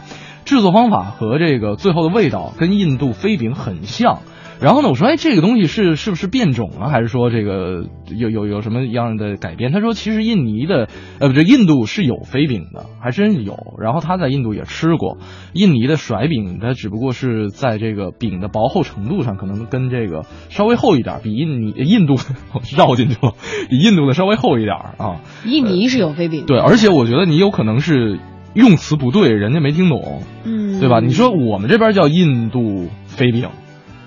[0.45, 4.21] 制作方法和这个最后的味道跟印度飞饼很像。
[4.61, 7.87] 然后呢，我说，哎，这个东西是是不是变种了，还是说这个
[8.17, 9.73] 有有有什么样的改变？
[9.73, 10.89] 他说，其实印尼的，
[11.19, 13.57] 呃，不对，印度是有飞饼的，还真有。
[13.81, 15.19] 然后他在印度也吃过
[15.53, 22.15] 印尼的甩饼，它只不过是在这个饼的薄厚程度上，可能跟这个稍微厚一点，比印尼印度
[22.77, 23.35] 绕进去了，
[23.69, 25.23] 比印度的稍微厚一点啊。
[25.45, 28.21] 印尼是有飞饼的，对，而且我觉得你有可能是
[28.55, 31.01] 用词不对，人家没听懂，嗯，对吧？
[31.01, 33.49] 你说我们这边叫印度飞饼。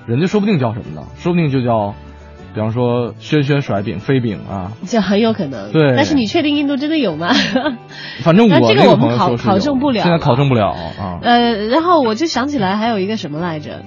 [0.06, 1.08] 人家说不定叫什么呢？
[1.18, 1.96] 说不定就叫，
[2.54, 5.72] 比方说轩轩甩饼、飞饼啊，这很有可能。
[5.72, 7.34] 对，但是你确定印度真的有吗？
[8.22, 11.20] 反正我这个我们考考证不了，现在考证不了啊。
[11.24, 13.82] 呃，然后我就想起来还有一个什么来着，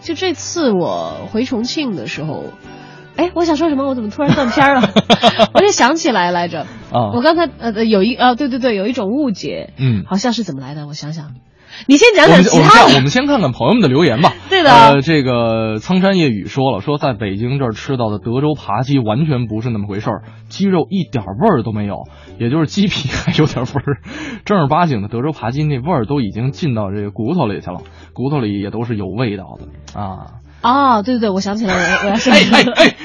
[0.00, 2.44] 就这次我回重庆的时候，
[3.18, 3.86] 哎，我想说什么？
[3.88, 4.90] 我怎么突然断片儿了？
[5.52, 6.60] 我就想起来来着。
[6.92, 10.86] 啊我刚才呃呃有一啊对对对，有一种误解，嗯，好像是怎么来的？
[10.86, 11.32] 我想想，
[11.88, 13.00] 你先讲讲其他我们这样，我。
[13.00, 14.32] 们先看看朋友们的留言吧。
[14.48, 22.04] 对的呃，这个苍山夜雨说了，说在北京这儿吃到的德州扒鸡完全不是那么回事儿，鸡肉一点味儿都没有，
[22.38, 23.98] 也就是鸡皮还有点味儿，
[24.46, 27.80] 正儿八经的德州扒鸡那味儿都已经进到这个骨头里去了，
[28.14, 30.38] 骨头里也都是有味道的啊。
[30.62, 32.32] 哦，对对对，我想起来了，我我要说。
[32.32, 32.96] 哎哎哎，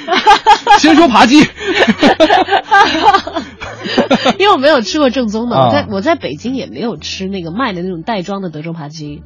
[0.79, 1.37] 先说扒鸡，
[4.39, 5.65] 因为我没有吃过正宗的，啊。
[5.67, 9.21] 我在我在北京也没有吃那个卖的那种袋装的德州扒鸡，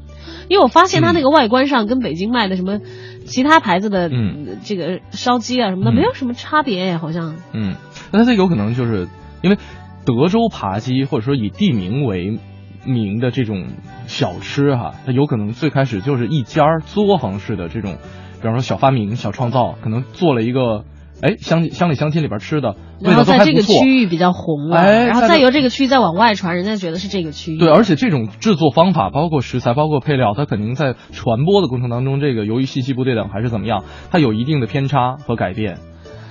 [0.50, 2.80] 因为我发现它那个外观上跟北京卖的什么
[3.26, 4.60] 其他牌子的嗯。
[4.64, 5.96] 这个烧鸡啊什么的嗯。
[5.96, 7.36] 没有什么差别，好像。
[7.54, 7.76] 嗯，
[8.12, 9.08] 那它有可能就是
[9.42, 9.58] 因为
[10.06, 12.40] 德州扒鸡或者说以地名为
[12.88, 13.68] 名的这种
[14.08, 17.98] 小吃哈，它有可能最开始就是一家作坊式的这种，
[18.42, 20.84] 比方说小发明、小创造，可能做了一个
[21.22, 23.62] 哎乡乡里乡亲里边吃的味道都然后在这个。
[23.62, 27.58] 区域比较红了，哎然后再由这个区域再往外传，人家觉得是这个区域。
[27.60, 35.78] 对，而且这种制作方法，包括食材，包括配料，它肯定在传播的过程当中，这个由于信息不对等还是怎么样，它有一定的偏差和改变。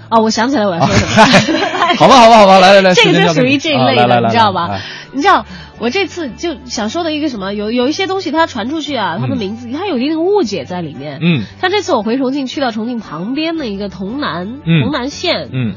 [0.08, 1.66] 哦，我想起来我要说什么了。
[1.98, 4.80] 好吧，好吧，好吧，来来来，这个就属于这一类的，啊来来来你知道吧来？
[5.12, 5.44] 你知道
[5.78, 11.18] 我这次就想说的一个什么，有有一些东西它传出去啊，它的嗯名字它有一定的误解在里面。
[11.22, 15.74] 嗯像这次我回重庆，去到重庆旁边的一个潼南，嗯潼南县，嗯，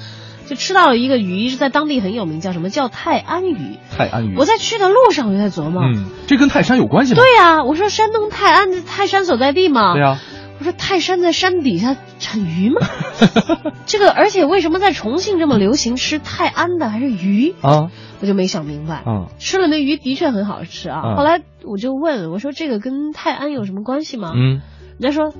[0.47, 3.77] 就吃到了一个鱼，是在当地很有名，叫什么叫泰安鱼。
[3.97, 4.35] 泰安鱼。
[4.37, 7.21] 我在去的路上我就在琢磨，嗯，这跟泰山有关系吗？
[7.21, 10.17] 对呀、我说山东泰安泰山所在地嘛，对呀、
[10.59, 12.81] 我说泰山在山底下产鱼吗？
[13.87, 17.53] 这个，而且为什么在重庆这么流行吃泰安的还是鱼？
[17.61, 17.89] 啊
[18.21, 18.95] 我就没想明白。
[18.95, 21.01] 啊吃了那鱼的确很好吃啊。
[21.05, 24.33] 嗯后来我就问我说这个跟泰安有什么关系吗？
[24.35, 24.61] 嗯
[24.99, 25.33] 人家说。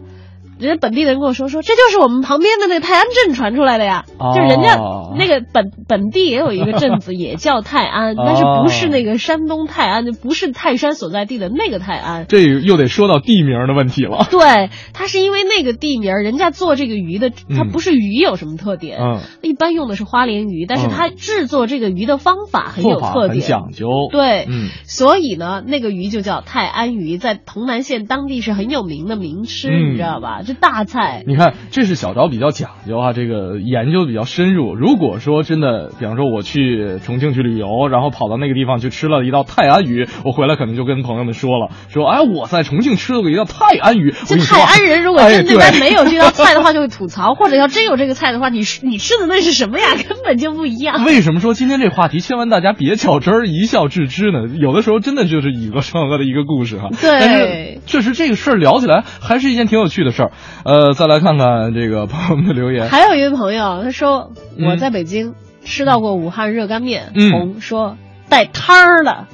[0.60, 4.34] 人家本地的人跟我说说，这就是我们旁边的那个泰安镇传出来的呀，哦。
[4.36, 4.78] 就是人家
[5.18, 12.26] 那个本本地也有一个镇子 也叫泰安，但是不是那个山东泰安，就不是泰山所在地的那个泰安。
[12.28, 14.28] 这又得说到地名的问题了。
[14.32, 23.40] 对，它是因为那个地名，人家做这个鱼的，它嗯不是鱼有什么特点，嗯，一般用的是花鲢鱼，但是嗯它制作这个鱼的方法很有特点。
[23.40, 23.88] 讲究。
[24.12, 24.68] 对，嗯。
[24.84, 29.94] 所以呢，那个鱼就叫泰安鱼，在潼南县当地是很有名的名吃，嗯。
[29.94, 30.42] 你知道吧？
[30.50, 31.24] 这大菜。
[31.28, 34.74] 你看，这是小昭比较讲究啊，这个研究比较深入。
[34.74, 44.12] 如果说真的，比方说我去重庆去旅游，然后跑到那个地方去吃了一道泰安鱼，我回来可能就跟朋友们说了，说哎我在重庆吃了个一道泰安鱼。
[44.12, 49.86] 我这泰安人如果哎真那边没有这道菜的话，就会吐槽；或者要真有这个菜的话，你你吃的那是什么呀？
[50.10, 51.06] 根本就不一样。
[51.06, 54.48] 为什么说今天这话题千万大家别较真儿，一笑置之呢？
[54.60, 56.90] 有的时候真的就是以讹传讹的一个故事哈。
[57.00, 60.32] 对但是确实这个事儿聊起来还是一件挺有趣的事儿。
[60.64, 62.90] 呃，再来看看这个朋友们的留言。
[62.90, 67.98] 还有一位朋友，他说嗯我在北京吃到过武汉热干面，嗯红说
[68.30, 69.28] 带汤儿的，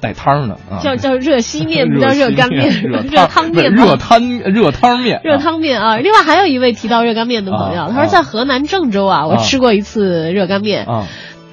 [0.00, 3.96] 带汤的啊，叫叫热稀面， 不叫热干面，热 热汤面热？
[3.96, 5.96] 汤热汤面，热汤面啊！
[5.98, 11.06] 另外还有一位提到热干面的朋友，啊他说在河南郑州啊，我啊吃过一次热干面，啊，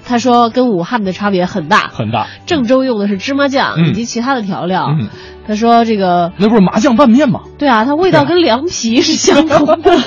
[0.08, 2.28] 他说跟武汉的差别很大，很大。
[2.46, 4.88] 郑州用的是芝麻酱嗯以及其他的调料。
[4.98, 5.10] 嗯，
[5.48, 7.42] 他说这个那不是麻酱拌面吗？
[7.60, 9.92] 对啊，它味道跟凉皮是相同的。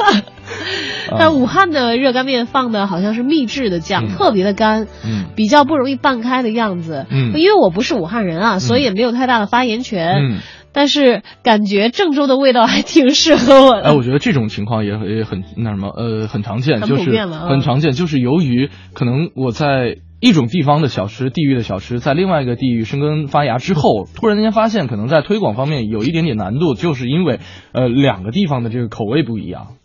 [1.10, 7.06] 啊但武汉的热干面放的好像是秘制的酱，嗯特别的干，嗯比较不容易拌开的样子。
[7.10, 10.40] 嗯因为我不是武汉人啊，所以也没有太大的发言权。
[10.70, 13.82] 嗯，但是感觉郑州的味道还挺适合我的。
[13.82, 19.98] 哎，我觉得这种情况也也很那什么，呃，很常见，就是很常见，就是由于可能我在。
[20.22, 27.40] 一种地方的小吃，地域的小吃，在另外一个地域生根发芽之后，突然间发现可能在推广方面有一点点难度，就是因为
[27.72, 29.76] 呃两个地方的这个口味不一样，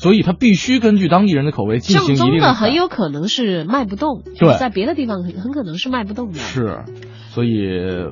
[0.00, 6.38] 所以它必须根据当地人的口味进行一定改的很有可能是卖不动，对就是在别的地方很很可能是卖不动的。
[6.38, 6.84] 是，
[7.28, 7.68] 所以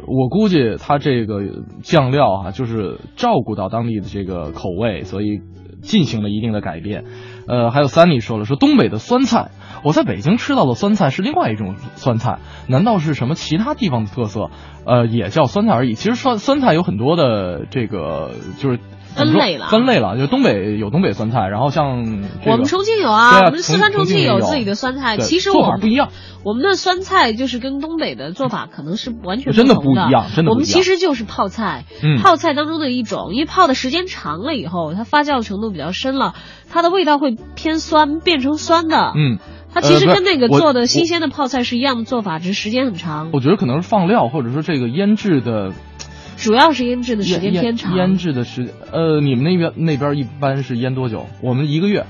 [0.07, 1.41] 我估计它这个
[1.83, 5.41] 酱料啊，就是照顾到当地的这个口味，所以
[5.81, 7.05] 进行了一定的改变。
[7.47, 14.51] 呃，还有三妮说了，说东北的酸菜，我在北京吃到的酸菜是另外一种酸菜，难道是什么其他地方的特色？
[14.89, 15.95] 呃，也叫酸菜而已。
[15.95, 18.79] 其实酸酸菜有很多的这个就是。
[19.17, 22.05] 分类了分类了，就东北有东北酸菜，然后像
[22.41, 25.17] 这个我们重庆有啊，啊我们四川、重重庆有自己的酸菜。
[25.17, 26.11] 其实做我们法不一样，
[26.45, 36.35] 我们的酸菜就是跟东北的做法可能是完全真的不一样真的不一样我们其实就是泡菜，嗯泡菜当中的一种，因为泡的时间长了以后，它发酵程度比较深了，
[36.71, 39.15] 它的味道会偏酸，变成酸的。
[39.17, 39.39] 嗯，
[39.81, 43.31] 它其实呃跟那个做的新鲜的泡菜是一样的做法，只是时间很长。
[43.33, 45.73] 我觉得可能是放料，或者说这个腌制的，
[46.37, 47.95] 主要是腌制的时间偏长。
[47.97, 51.27] 腌制的时呃，你们那边那边一般是腌多久？
[51.41, 52.05] 我们一个月。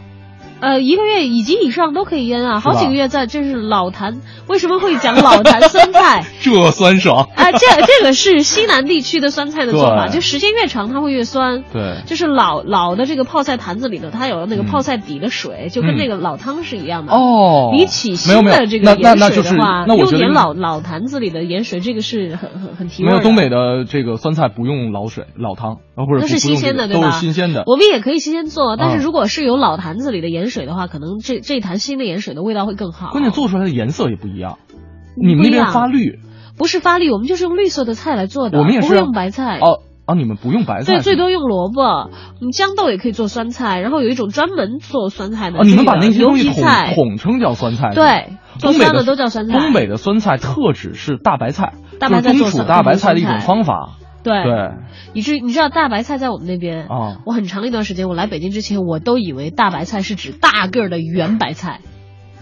[0.61, 3.27] 呃，一个月以及以上都可以腌啊，好几个月在。
[3.29, 6.25] 这是老坛，为什么会讲老坛酸菜？
[6.41, 7.29] 这酸爽。
[7.37, 11.63] 啊，这这个是西南地区的酸菜的做法，就时间越长它会越酸。
[11.73, 17.13] 对，就是老老的这个泡菜坛子里头，它有那个嗯泡菜底的水，就跟嗯那个老汤是一样的。
[17.13, 23.13] 哦比起新的这那个盐水的话，用点老老坛子里的盐水，这个是很很很提味儿。
[23.13, 27.11] 没有东北的这个酸菜不用老水老汤啊，或者那是新鲜的，对吧？
[27.11, 27.65] 是新鲜的。
[27.67, 33.11] 我们也可以新鲜做，但是嗯如果是有老坛子里的盐水的话，可能这这坛新的盐水的味道会更好。
[33.11, 34.59] 关键做出来的颜色也不一样。
[34.71, 34.79] 嗯
[35.21, 36.21] 你们那边发绿，
[36.57, 39.59] 不是发绿，我们就是用绿色的菜来做的，我们也是不用白菜。
[39.59, 45.59] 哦啊，你们不用白菜对，最多用萝卜，你豇豆也可以做酸菜，然后有一种专门做酸菜的。
[45.59, 47.91] 哦，你们把这个那些东西统统称叫酸菜。
[47.95, 49.59] 对，做东北的酸的都叫酸菜。
[49.59, 53.97] 东北的酸菜特指是大白菜，大白菜就是冬储做大白菜的一种方法。
[54.23, 54.73] 对对
[55.15, 61.81] 以至于你知道大白菜在我们那边啊我很长一段时间，我来北京之前，我都以为大白菜是指大个儿的圆白菜。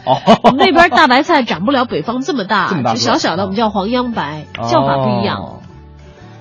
[0.04, 5.38] 哦，我们那边大白菜长不了北方这么大， 这么大就小小的，我们叫黄秧白，叫法不一样。
[5.38, 5.60] 哦。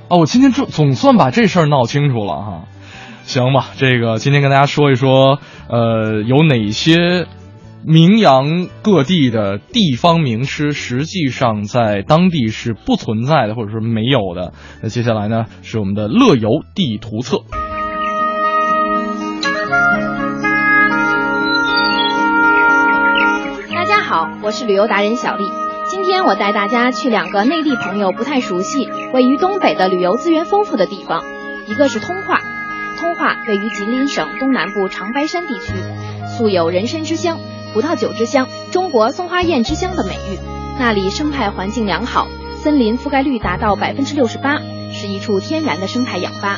[0.08, 2.62] 哦，我今天总总算把这事儿闹清楚了哈。
[3.24, 7.26] 行吧，这个今天跟大家说一说，呃，有哪些
[7.88, 14.54] 名扬各地的地方名吃，实际上在当地是不存在的，或者说没有的。
[14.82, 17.44] 那接下来呢，是我们的乐游地图册。
[23.76, 25.46] 大家好，我是旅游达人小丽。
[25.88, 31.22] 今天我带大家去两个内地朋友不太熟悉、位于东北的旅游资源丰富的地方。
[31.68, 32.40] 一个是通化，
[33.00, 35.74] 通化位于吉林省东南部长白山地区，
[36.36, 37.38] 素有“人参之乡”、
[37.76, 40.40] “葡萄酒之乡”、“中国松花宴之乡”的美誉。
[40.80, 44.60] 那里生态环境良好，森林覆盖率达到百分之六十八，
[44.94, 46.58] 是一处天然的生态氧吧。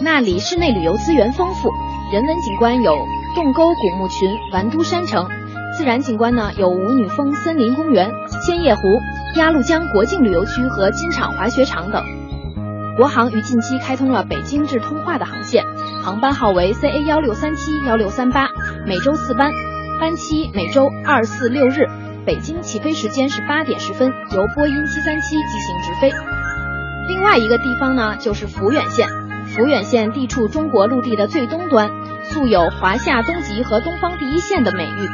[0.00, 1.68] 那里室内旅游资源丰富，
[2.10, 2.96] 人文景观有
[3.34, 5.28] 洞沟古墓群、完都山城。
[5.76, 8.10] 自然景观呢有舞女峰森林公园、
[8.46, 8.80] 千叶湖、
[9.36, 12.02] 鸭绿江国境旅游区和金场滑雪场等。
[12.96, 15.64] 国航于近期开通了北京至通化的航线，
[16.02, 18.48] 航班号为 CA 幺六三七幺六三八，
[18.86, 19.50] 每周四班，
[20.00, 21.86] 班期每周二四六日。
[22.26, 26.12] 北京起飞时间是八点十分，由波音七三七进行直飞。
[27.08, 29.06] 另外一个地方呢，就是抚远县。
[29.54, 31.90] 抚远县地处中国陆地的最东端，
[32.24, 35.08] 素有“华夏东极”和“东方第一县”的美誉。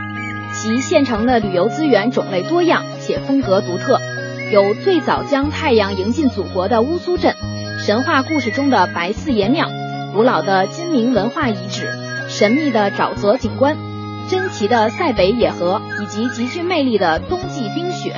[0.55, 3.99] 其县城的旅游资源种类多样且风格独特，
[4.53, 7.35] 有最早将太阳迎进祖国的乌苏镇，
[7.85, 9.69] 神话故事中的白寺爷庙，
[10.15, 11.89] 古老的金明文化遗址，
[12.29, 13.77] 神秘的沼泽景观，
[14.29, 18.15] 珍奇的塞北野河，以及极具魅力的冬季冰雪。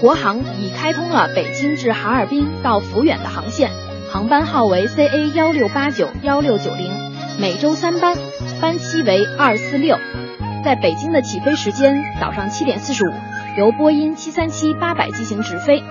[0.00, 3.70] 国航已开通了北京至哈尔滨到抚远的航线，
[4.10, 6.92] 航班号为 CA 幺六八九幺六九零，
[7.38, 8.16] 每周三班，
[8.60, 9.98] 班期为二四六。
[10.64, 13.12] 在北京的起飞时间早上七点四十五，
[13.56, 15.82] 由波音七三七八百进行直飞。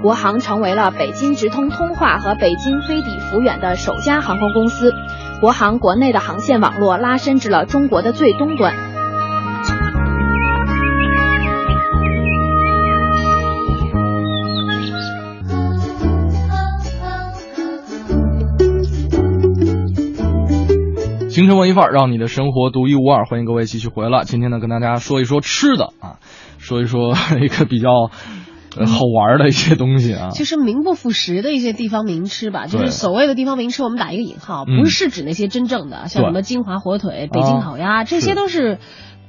[0.00, 4.92] 国航成为了北京直通通化和北京飞抵抚远的首家航空公司。
[5.42, 8.72] 国航国内的航线网络拉伸至了中国的最东端。
[21.28, 23.24] 行程文艺范儿，让你的生活独一无二。
[23.24, 24.22] 欢迎各位继续回来。
[24.22, 26.18] 今天呢，跟大家说一说吃的啊，
[26.58, 28.12] 说一说 一个比较
[28.86, 30.30] 好玩的一些东西啊。
[30.30, 38.78] 就是名不副实的一些地方名吃吧，就是所谓的地方名吃，我们打一个引号，嗯不是指那些真正的，像什么金华火腿、北京烤鸭，这些都是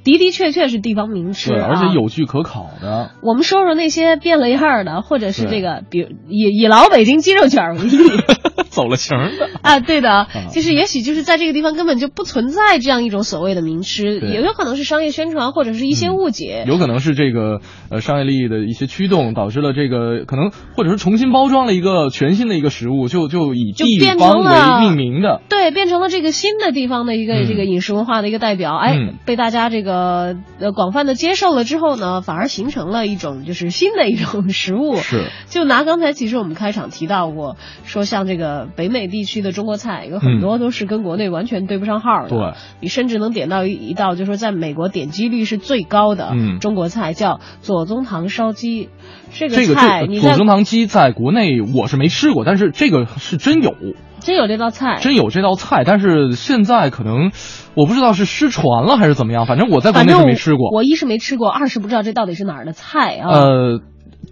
[0.04, 3.10] 的的确确是地方名吃而且有据可考的。
[3.22, 7.98] 我们说说那些变了样儿的，或者是这个，比如以以老北京鸡肉卷为例
[8.74, 9.48] 走了形儿的。
[9.62, 16.64] 啊，对的，就是也许就是在这个地方根本就不存在这样一种所谓的名吃，也有可能是商业宣传或者是一些误解。
[16.66, 17.60] 有可能是这个
[17.90, 25.40] 呃商业利益的一些驱动，导致了这个可能或者是重新包装了一个全新的一个食物，就就以地就变方成了为命名的。
[25.48, 34.96] 对，变成了这个新的地方的一个、嗯这个饮食文化的一个代表，哎，嗯被大家这个呃广泛的接受了之后呢，反而形成了一种就是新的一种食物。
[34.96, 42.28] 是，就拿刚才其实我们开场提到过，说像这个北美地区的中国菜，有很多都是跟国内完全对不上号的。
[42.28, 48.88] 对，你甚至能点到一一道，就是说在美国点击率是最高的嗯中国菜，叫左宗棠烧鸡。
[49.32, 53.74] 这个这个菜你左宗棠鸡在国内我是没吃过，但是这个是真有，
[54.20, 57.32] 真有这道菜，真有这道菜，但是现在可能
[57.74, 60.70] 我不知道是失传了还是怎么样，反正我在国内反正是没吃过。
[60.70, 63.28] 我一是没吃过，二是不知道这到底是哪儿的菜啊。
[63.28, 63.80] 呃，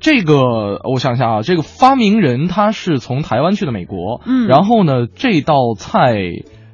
[0.02, 6.16] 这个我想想啊，这个发明人他是从台湾去的美国，嗯然后呢，这道菜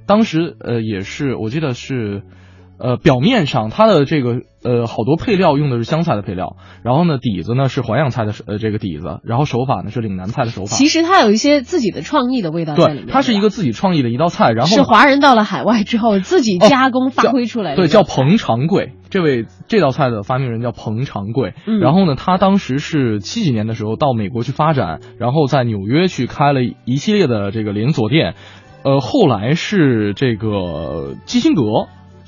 [0.06, 2.24] 当时呃也是我记得是。
[2.78, 10.76] 呃，表面上它的这个呃好多配料用的是湘菜的配料，然后呢底子呢是淮扬菜的呃这个底子，然后手法呢是岭南菜的手法。
[10.76, 18.92] 其实它有一些自己的创意的味道在里面，，对它是一个自己创意的一道菜，然后是华人到了海外之后自己加工发挥出来的、对，叫彭长贵。
[19.10, 21.54] 这位这道菜的发明人叫彭长贵。
[21.66, 28.34] 嗯然后呢，他当时是七几年的时候到美国去发展，然后在纽约去开了一系列的这个连锁店。
[28.84, 31.62] 呃，后来是这个基辛格，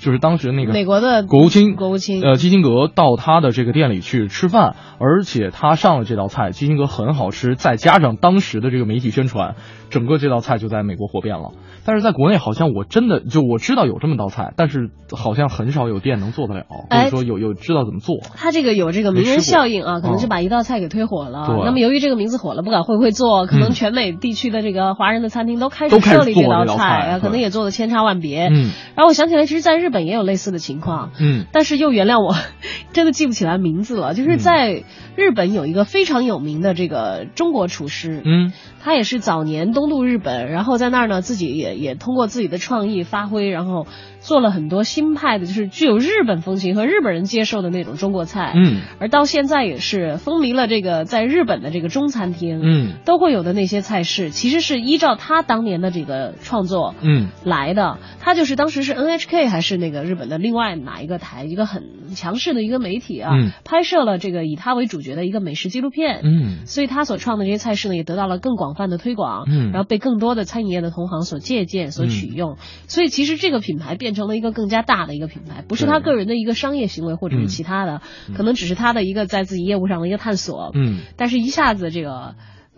[0.01, 9.57] 就是当时那个美国的国务卿，国务卿呃，基辛格到他的这个店里去吃饭，而且他上了这道菜，基辛格很好吃，再加上当时的这个媒体宣传，
[9.91, 11.53] 整个这道菜就在美国火遍了。
[11.85, 18.19] 但是在国内好像我真的就我知道有这么道菜，但是好像很少有店能做得了，或哎者说有有知道怎么做。
[18.37, 21.47] 它这个有这个名人效应啊，可能是把一道菜给推火了。
[21.47, 28.49] 对那么由于这个名字火了，不管会不会做，可能嗯全美地区的这个华人的餐厅都开始设立这道菜可能也做的千差万别。
[28.49, 31.11] 嗯然后我想起来，其实在日本也有类似的情况。
[31.19, 32.35] 嗯但是又原谅我，
[32.93, 34.15] 真的记不起来名字了。
[34.15, 34.85] 就是在
[35.21, 38.53] 日本有一个非常有名的这个中国厨师，嗯。
[38.83, 43.87] 他也是早年东渡日本，然后在那儿呢自己也也通过自己的创意发挥，然后
[44.21, 48.53] 做了很多新派的，就是具有日本风情和日本人接受的那种中国菜。
[48.55, 57.99] 嗯而到现在也是风靡了这个在日本的这个中餐厅，嗯都会有的那些菜式，其实是依照他当年的这个创作，嗯来的。
[58.21, 66.21] 他就是当时是 NHK 还是那个日本的另外哪一个台，一个很强势的一个媒体啊，嗯拍摄了这个以他为主角的一个美食纪录片。
[66.23, 72.57] 嗯所以他所创的这些菜式呢，也得到了更广泛的推广，嗯然后被更多的餐饮业的同行所借鉴、所取用。
[72.87, 78.03] 所以其实这个品牌变成了一个更加大的一个品牌，不是他个人的一个商业行为或者是其他的，
[78.35, 80.71] 可能只是他的一个在自己业务上的一个探索。
[80.75, 81.01] 嗯。
[81.17, 82.35] 但是一下子这个，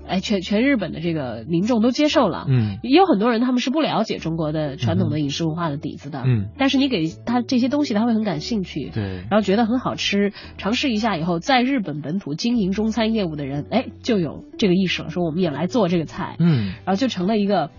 [0.06, 2.46] 哎，全全日本的这个民众都接受了。
[2.48, 2.78] 嗯。
[2.82, 6.48] 也有很多人他们是不了解中国的传统的饮食文化的底子的，嗯。
[6.58, 9.24] 但是你给他这些东西，他会很感兴趣，对。
[9.30, 16.74] 然后觉得很好吃，尝试一下以后，在日本本土经营中餐业务的人，哎，就有这个意识了，说我们也来做这个菜，嗯。
[16.84, 17.70] 然后就成了一个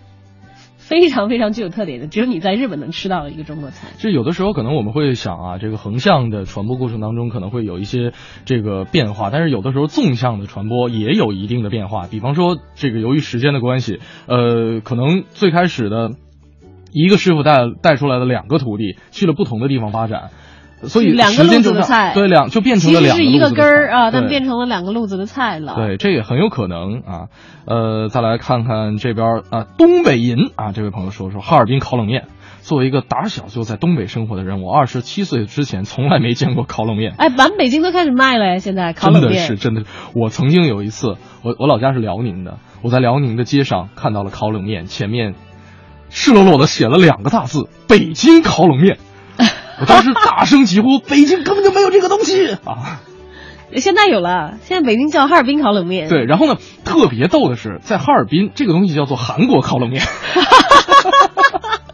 [0.84, 3.88] 非常非常具有特点的，只有你在日本能吃到的一个中国菜。
[3.98, 8.12] 就有的时候可能我们会想啊，这个横向的传播过程当中可能会有一些
[8.46, 12.08] 这个变化，但是有的时候纵向的传播也有一定的变化。
[12.08, 16.12] 比方说，这个由于时间的关系，呃，可能最开始的
[16.92, 20.32] 一个师傅带带出来的两个徒弟去了不同的地方发展，
[20.88, 25.76] 所以两个路子的菜，对两就变成其实了两是一个路子的根儿啊，但对变成了两个路子的菜了。
[25.76, 27.28] 对，这也很有可能啊。
[27.66, 32.26] 呃，再来看看这边啊，东北银啊，这位朋友说说哈尔滨烤冷面。
[32.62, 37.14] 作为一个打小就在东北生活的人，我二十七岁之前从来没见过烤冷面。
[37.18, 39.84] 哎，满北京都开始卖了呀，现在烤冷面真的是真的，
[40.16, 45.36] 我曾经有一次，我我老家是辽宁的，我在辽宁的街上看到了烤冷面，前面
[46.10, 48.98] 赤裸裸的写了两个大字“北京烤冷面”，
[49.84, 53.02] 我当时大声疾呼：“北京根本就没有这个东西啊！”
[53.76, 56.08] 现在有了，现在北京叫哈尔滨烤冷面。
[56.08, 56.56] 对，然后呢，
[56.86, 60.04] 特别逗的是，在哈尔滨这个东西叫做韩国烤冷面。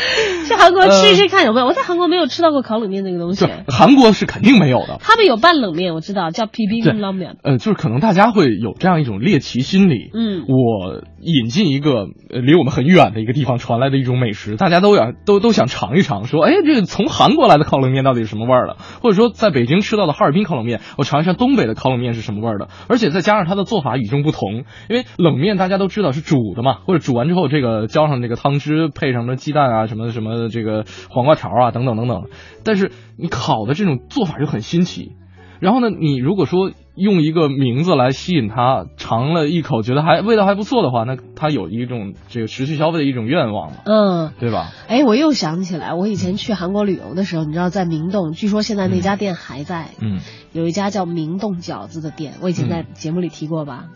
[0.46, 1.66] 去韩国吃一吃看有没有。
[1.66, 3.50] 我在韩国没有吃到过烤冷面这个东西就。
[3.68, 4.98] 韩国是肯定没有的。
[5.00, 7.36] 他们有拌冷面，我知道叫皮皮对冷面。
[7.42, 10.10] 呃，就是可能大家会有这样一种猎奇心理。
[10.12, 18.76] 嗯我引进一个呃离我们很远的一个地方传来的一种美食，大家都要都都想尝一尝，说，哎，这个从韩国来的烤冷面到底是什么味儿的？
[19.02, 22.68] 或者说在北京吃到的哈尔滨烤冷面，我尝一尝东北的烤冷面是什么味儿的？
[22.88, 32.28] 而且再加上它的做法与众不同，因为冷面大家都知道是煮的嘛，或者煮完之后这个浇上这个汤汁，配上什么鸡蛋啊，什么什么这个黄瓜条啊等等等等，
[32.64, 35.12] 但是你烤的这种做法就很新奇。
[35.58, 44.70] 然后呢，你如果说用一个名字来吸引他，尝了一口觉得还味道还不错的话，那他有一种这个持续消费的一种愿望嘛，嗯，对吧？
[44.88, 50.20] 哎，我又想起来，我以前去韩国旅游的时候，你知道在明洞，据说现在那家店还在，嗯，
[50.54, 53.88] 有一家叫明洞饺子的店，我以前在节目里提过吧？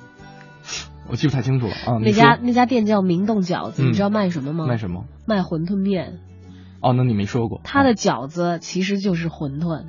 [1.09, 1.99] 我记不太清楚了啊。
[2.03, 4.67] 那家那家店叫明洞饺子，嗯你知道卖什么吗？
[4.67, 5.05] 卖什么？
[5.27, 6.21] 卖馄饨面。
[6.81, 7.61] 哦，那你没说过。
[7.65, 9.85] 他的饺子其实就是馄饨。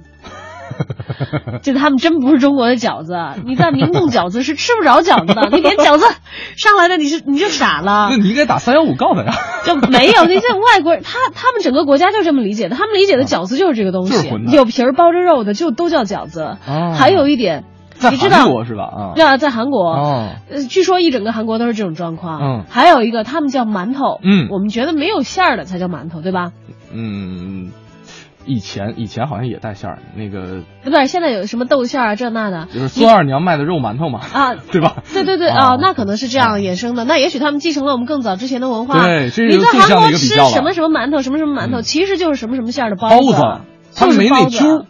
[1.61, 3.13] 就他们真不是中国的饺子，
[3.45, 6.05] 你在明洞饺子是吃不着饺子的， 你点饺子
[6.57, 9.31] 上来的你是你就傻了那，你应该打三幺五告他呀。
[9.63, 16.41] 就没有那些外国人，他他们整个国家就这么理解的，他们理解的饺子就是这个东西就是，有皮儿包着肉的就都叫饺子。
[16.41, 17.67] 啊还有一点，在
[18.11, 18.83] 你知道韩国是吧？
[18.83, 19.13] 啊。
[19.15, 20.29] 要在韩国，
[20.69, 22.41] 据说一整个韩国都是这种状况。
[22.41, 24.19] 嗯还有一个，他们叫馒头。
[24.23, 26.51] 嗯我们觉得没有馅儿的才叫馒头，对吧？
[26.93, 27.71] 嗯，
[28.45, 34.97] 以前以前好像也带馅儿，那个不是现在有什么豆馅儿啊这那的，就是孙二娘卖的肉馒头嘛，啊， 对吧？
[35.13, 37.05] 对对对啊啊，那可能是这样衍生的。
[37.05, 39.03] 那也许他们继承了我们更早之前的文化。
[39.03, 43.41] 对这是你在韩国吃什么什么馒头，什么什么馒头，其实就是什么什么馅儿的包子，子，
[43.95, 44.85] 他就是们没那包子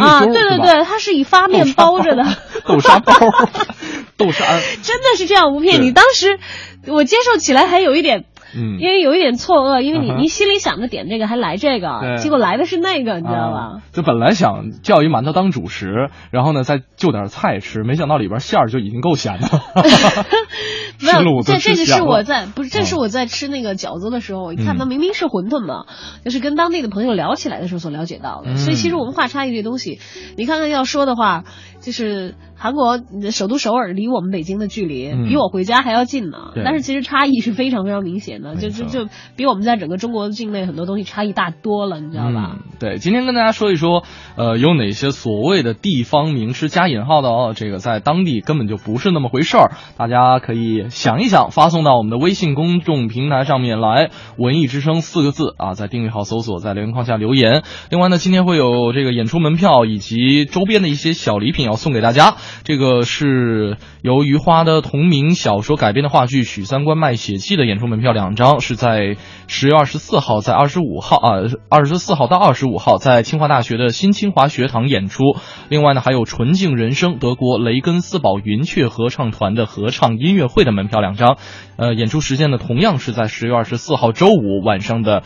[0.00, 2.24] 啊，对对对，它是以发面包着的。
[2.66, 3.12] 豆沙 包，
[4.16, 6.38] 豆沙儿，真的是这样，不骗，你当时
[6.86, 8.24] 我接受起来还有一点。
[8.56, 8.78] 嗯。
[8.80, 13.58] 因为有一点错愕，因为你嗯你心里想着点这个还来这个，结果来的是那个，你知道吧？
[13.58, 13.82] 啊？
[13.92, 19.48] 就本来想叫一馒头当主食，然后呢再就点菜吃，没想到里边馅儿就已经够咸的，
[21.00, 22.98] 没有，这这个是我在不是，这是嗯。
[22.98, 25.84] 我在吃那个饺子的时候，我一看嗯它明明是馄饨嘛，
[26.24, 28.52] 就是跟当地的朋友聊起来的时候所了解到的。
[28.52, 28.56] 嗯。
[28.56, 30.00] 所以其实文化差异这东西，
[30.36, 31.44] 你看看要说的话，
[31.80, 32.98] 就是韩国
[33.30, 35.28] 首都首尔离我们北京的距离、嗯。
[35.28, 42.56] 比我回家还要近呢，但是其实差异是非常非常明显的，就就就比我们在整个中国境内很多东西差异大多了，你知道吧？
[42.56, 44.04] 嗯，对，今天跟大家说一说，
[44.36, 47.28] 呃，有哪些所谓的地方名师加引号的？
[47.28, 57.62] 哦，这个在当地根本就不是那么回事儿，大家可以想一想，发送到我们的微信公众平台上面来，“文艺之声”四个字啊，在订阅号搜索，在留言框下留言。
[57.90, 69.16] 另外呢，今天会有这个演出门票以及周边的一些小礼品要送给大家，这个是由余华的同名小说改编的话剧《许三观卖血记》的演出门票两张，是在
[69.46, 71.30] 十月二十四号，在二十五号啊，
[71.68, 75.22] 二十四号到二十五号在清华大学的新清华学堂演出。
[75.68, 81.38] 另外呢，还有《纯净人生》德国雷根斯堡云雀合唱团的合唱音乐会的门票两张，
[81.76, 85.22] 呃，演出时间呢同样是在十月二十四号周五晚上的。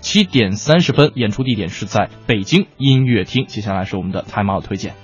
[0.00, 3.46] 七点三十分，演出地点是在北京音乐厅。
[3.46, 5.03] 接下来是我们的 Time Out 推荐。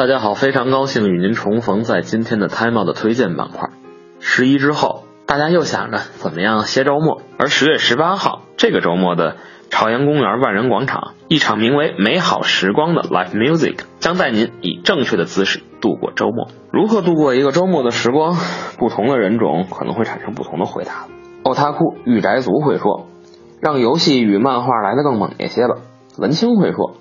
[0.00, 3.68] 大家好，非常高兴与您重逢在今天的 Time 的推荐板块。
[4.18, 9.36] 十一之后，大家又想着怎么样歇周末，而十月十八号这个周末的
[9.68, 16.48] 朝阳公园万人广场，一场名为“美好时光”的 Live Music 将带您以正确的姿势度过周末。
[16.72, 18.36] 如何度过一个周末的时光？
[18.78, 21.08] 不同的人种可能会产生不同的回答。
[21.42, 23.06] 奥塔库御宅族会说
[23.60, 25.74] ：“让游戏与漫画来得更猛烈些吧。”
[26.16, 26.94] 文青会说：“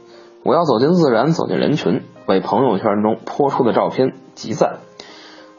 [0.43, 4.77] 我要走进自然，走进人群，为朋友圈中泼出的照片集赞。”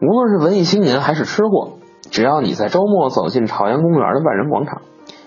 [0.01, 1.73] 无论是文艺青年还是吃货，
[2.11, 4.81] 只要你在周末走进朝阳公园的万人广场，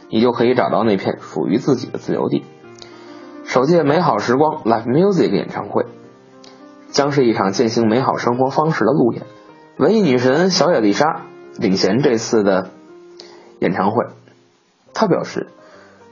[0.09, 2.43] 你就可以找到那片属于自己的自由地。
[3.45, 5.85] 首届美好时光 Live Music 演唱会
[6.89, 9.23] 将是一场践行美好生活方式的路演。
[9.77, 11.21] 文艺女神小野丽莎
[11.59, 12.69] 领衔这次的
[13.59, 14.05] 演唱会，
[14.95, 15.49] 她表示：“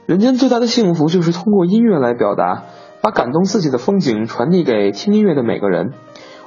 [0.06, 2.62] 人间最大的幸福就是通过音乐来表达，
[3.02, 5.92] 把感动自己的风景传递给听音乐的每个人。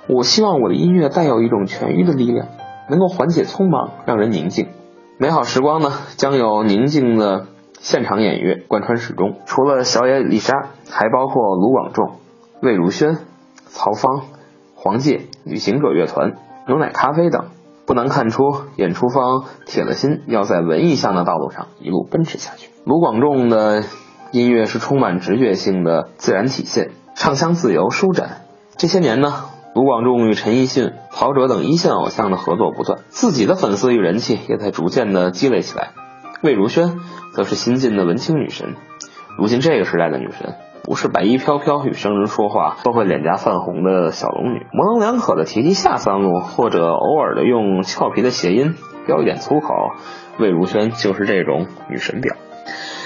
[0.07, 2.47] 我希望我的音乐带有一种痊愈的力量，
[2.89, 4.69] 能够缓解匆忙，让人宁静。
[5.17, 7.47] 美好时光呢，将有宁静的
[7.79, 9.35] 现场演乐贯穿始终。
[9.45, 12.19] 除了小野丽莎，还包括卢广仲、
[12.61, 13.17] 魏如萱、
[13.65, 14.21] 曹芳、
[14.75, 16.35] 黄玠、旅行者乐团、
[16.67, 17.47] 牛奶咖啡等。
[17.85, 18.41] 不难看出，
[18.77, 22.69] 演出方铁了心要在文艺向的道路上一路奔驰下去。
[22.83, 23.83] 卢广仲的
[24.39, 28.41] 音乐是充满直觉性的自然体现，唱腔自由舒展。
[28.75, 35.91] 这些年呢，卢广仲与陈奕迅、陶喆等一线偶像的合作不断，自己的粉丝与人气也在逐渐的积累起来。
[36.41, 36.99] 魏如萱
[37.33, 38.75] 则是新晋的文青女神，
[39.38, 48.75] 如今这个时代的女神，不是白衣飘飘与生人说话都会脸颊泛红的小龙女，模棱两可的提及下三路，或者偶尔的用俏皮的谐音
[49.07, 49.69] 飙一点粗口，
[50.39, 52.36] 魏如萱就是这种女神婊。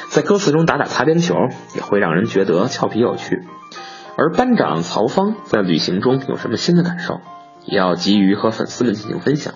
[0.10, 1.36] 在歌词中打打擦边球，
[1.76, 3.44] 也会让人觉得俏皮有趣。
[4.18, 7.20] 而班长曹芳在旅行中有什么新的感受，
[7.66, 9.54] 也要急于和粉丝们进行分享。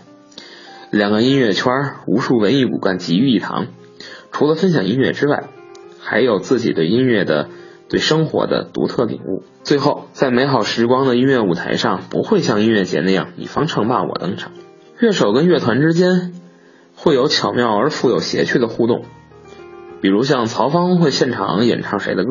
[0.92, 1.66] 两个音乐圈
[2.06, 3.66] 无数文艺骨干集于一堂，
[4.32, 5.46] 除了分享音乐之外，
[6.00, 7.50] 还有自己对音乐的、
[7.90, 9.44] 对生活的独特领悟。
[9.64, 14.52] 最后，在美好时光的音乐舞台上，不会像音乐节那样你方唱罢我登场，
[15.00, 16.32] 乐手跟乐团之间
[16.96, 19.04] 会有巧妙而富有谐趣的互动。
[20.04, 22.30] 比如像曹芳会现场演唱谁的歌，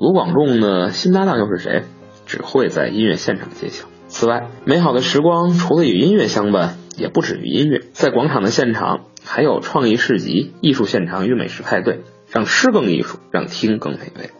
[0.00, 1.84] 卢广仲的新搭档又是谁，
[2.26, 3.86] 只会在音乐现场揭晓。
[4.08, 7.82] 此外，美好的时光除了与音乐相伴，也不止于音乐。
[7.92, 12.00] 在广场的现场，还有创意市集、艺术现场与美食派对，
[12.32, 14.30] 让吃更艺术，让听更美味。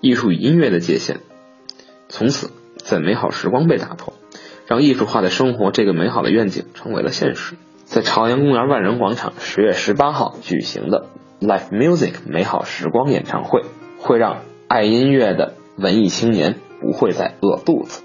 [0.00, 1.20] 艺术与音乐的界限，
[2.08, 4.14] 从此在美好时光被打破，
[4.66, 7.54] 让艺术化的生活这个美好的愿景成为了现实。
[7.84, 11.06] 在朝阳公园万人广场十月十八号举行的
[11.40, 13.62] Live Music 美好时光演唱会，
[13.98, 18.02] 会让爱音乐的文艺青年不会再饿肚子。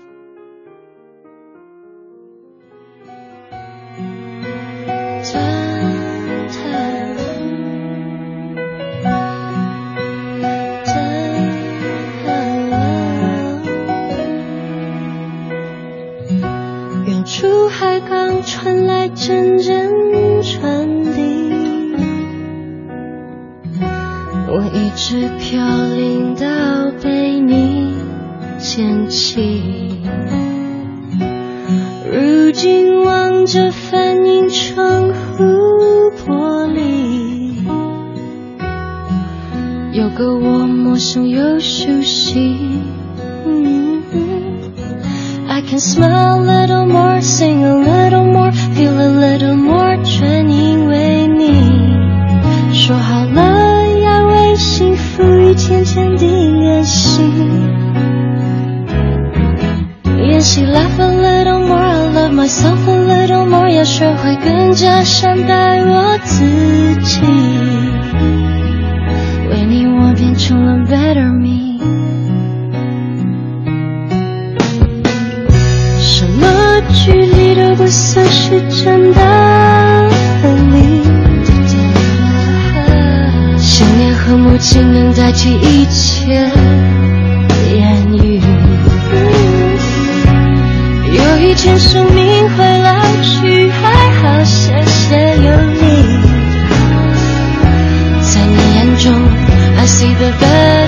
[99.90, 100.79] See the better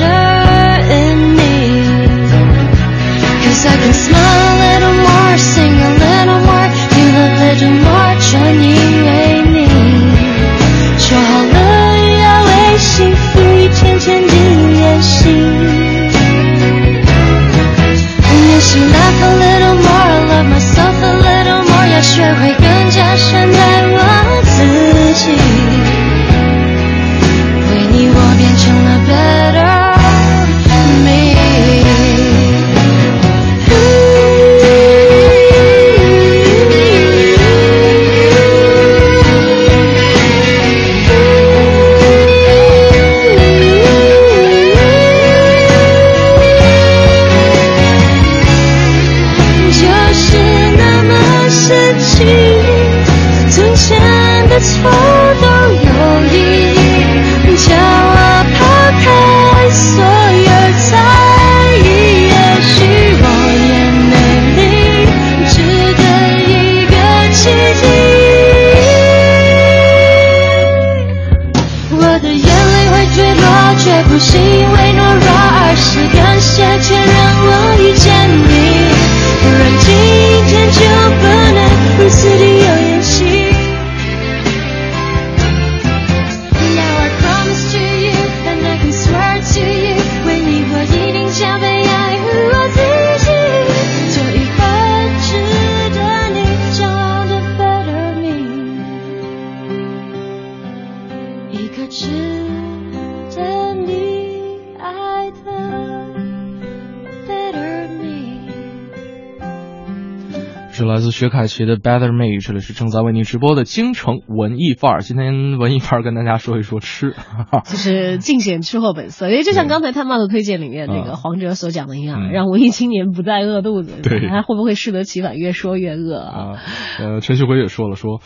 [111.22, 115.02] 薛凯琪的 Better Me，这里是正在为您直播的京城文艺范儿。
[115.02, 117.14] 今天文艺范儿跟大家说一说吃，
[117.64, 126.34] 就是尽显吃货本色，因为就像刚才探妈的推荐里面那个啊黄哲所讲的一样，嗯让文艺青年不再饿肚子，对他会不会适得其反，越说越饿啊？
[126.34, 126.58] 啊，
[126.98, 128.20] 呃，陈旭辉也说了说。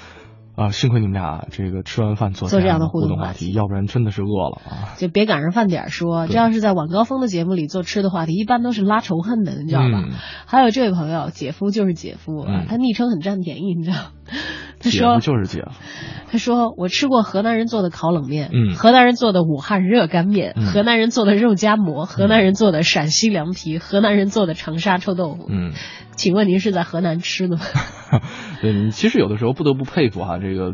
[0.55, 4.95] 啊，幸亏你们俩这个吃完饭做做这样的互互动话话题，要不然真的是饿了啊。
[4.97, 9.87] 就别赶上饭点儿说，这要是在晚高峰的节目里做吃的话题，一般都是拉仇恨的，你知道吧？
[10.07, 10.11] 嗯
[10.45, 13.97] 还有这位朋友，姐夫就是姐夫啊，嗯他昵称很占便宜，你知道？
[14.79, 15.71] 他姐说夫就是姐夫，
[16.31, 25.47] 他说我吃过河南人做的烤冷面，嗯河南人做的武汉热干面，嗯河南人做的肉夹馍，河南人做的陕西凉皮，河南人做的长沙臭豆腐。
[25.49, 25.71] 嗯，
[26.15, 27.63] 请问您是在河南吃的吗？
[28.65, 30.73] 对你其实有的时候不得不佩服哈、这个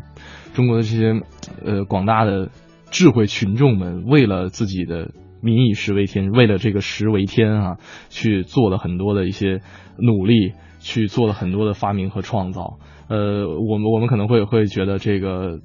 [0.54, 1.22] 中国的这些
[1.62, 2.50] 呃广大的
[2.90, 5.12] 智慧群众们，为了自己的
[5.42, 7.78] 民以食为天，为了这个食为天啊，
[8.08, 9.60] 去做了很多的一些
[9.98, 12.80] 努力，去做了很多的发明和创造。
[13.10, 15.60] 呃，我们我们可能会会觉得这个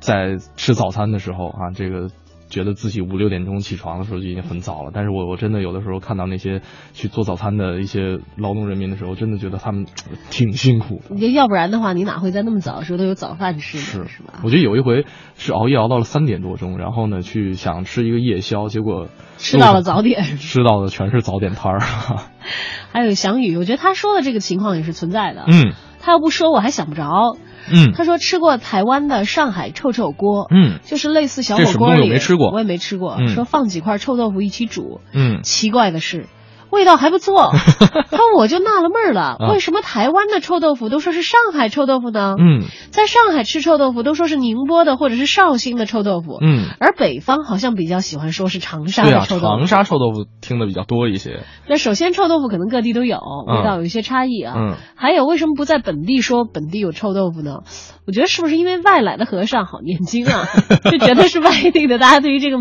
[0.00, 2.10] 在吃早餐的时候啊，这个
[2.50, 4.90] 觉得自己五六点钟起床的时候就已经很早了。
[4.92, 6.60] 但是我我真的有的时候看到那些
[6.92, 11.14] 去做早餐的一些劳动人民的时候，真的觉得他们呃挺辛苦的。
[11.14, 13.82] 你要不然的话，你哪会在那么早的时候都有早饭吃呢？
[13.82, 14.40] 是是吧？
[14.44, 21.80] 我觉得有一回是熬夜熬到了三点多钟，然后呢去想吃一个夜宵，结果吃到了早点 吃到的全是早点摊儿。
[22.92, 25.44] 还有翔宇，我觉得他说的这个情况也是存在的。
[25.46, 25.72] 嗯
[26.02, 27.36] 他要不说，我还想不着。
[27.70, 27.92] 嗯。
[27.94, 30.78] 他说吃过台湾的上海臭臭锅，嗯。
[30.84, 32.50] 就是类似小火锅里，我没吃过。
[32.52, 33.16] 我也没吃过。
[33.18, 33.28] 嗯。
[33.28, 35.42] 说放几块臭豆腐一起煮，嗯。
[35.42, 36.26] 奇怪的是，
[36.70, 37.52] 味道还不错。
[38.12, 42.34] 那我就纳了闷儿了，啊为什么台湾的臭豆腐都说是上海臭豆腐呢？
[42.38, 49.46] 嗯在上海吃臭豆腐都说是宁波的或者是绍兴的臭豆腐，嗯，而北方好像比较喜欢说是长沙的臭豆腐。
[49.46, 51.44] 长沙臭豆腐听的比较多一些。
[51.68, 54.54] 那首先臭豆腐可能各地都有，味道有一些差异啊。
[54.56, 57.60] 嗯还有为什么不在本地说本地有臭豆腐呢？
[58.06, 60.44] 我觉得是不是因为外来的和尚好念经啊？
[60.90, 62.58] 就觉得是外地的，大家对于这个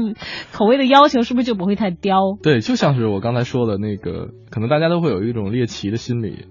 [0.53, 2.38] 口味的要求是不是就不会太刁？
[2.41, 6.45] 对，就像是我刚才说的那个，可能大家都会有一种猎奇的心理，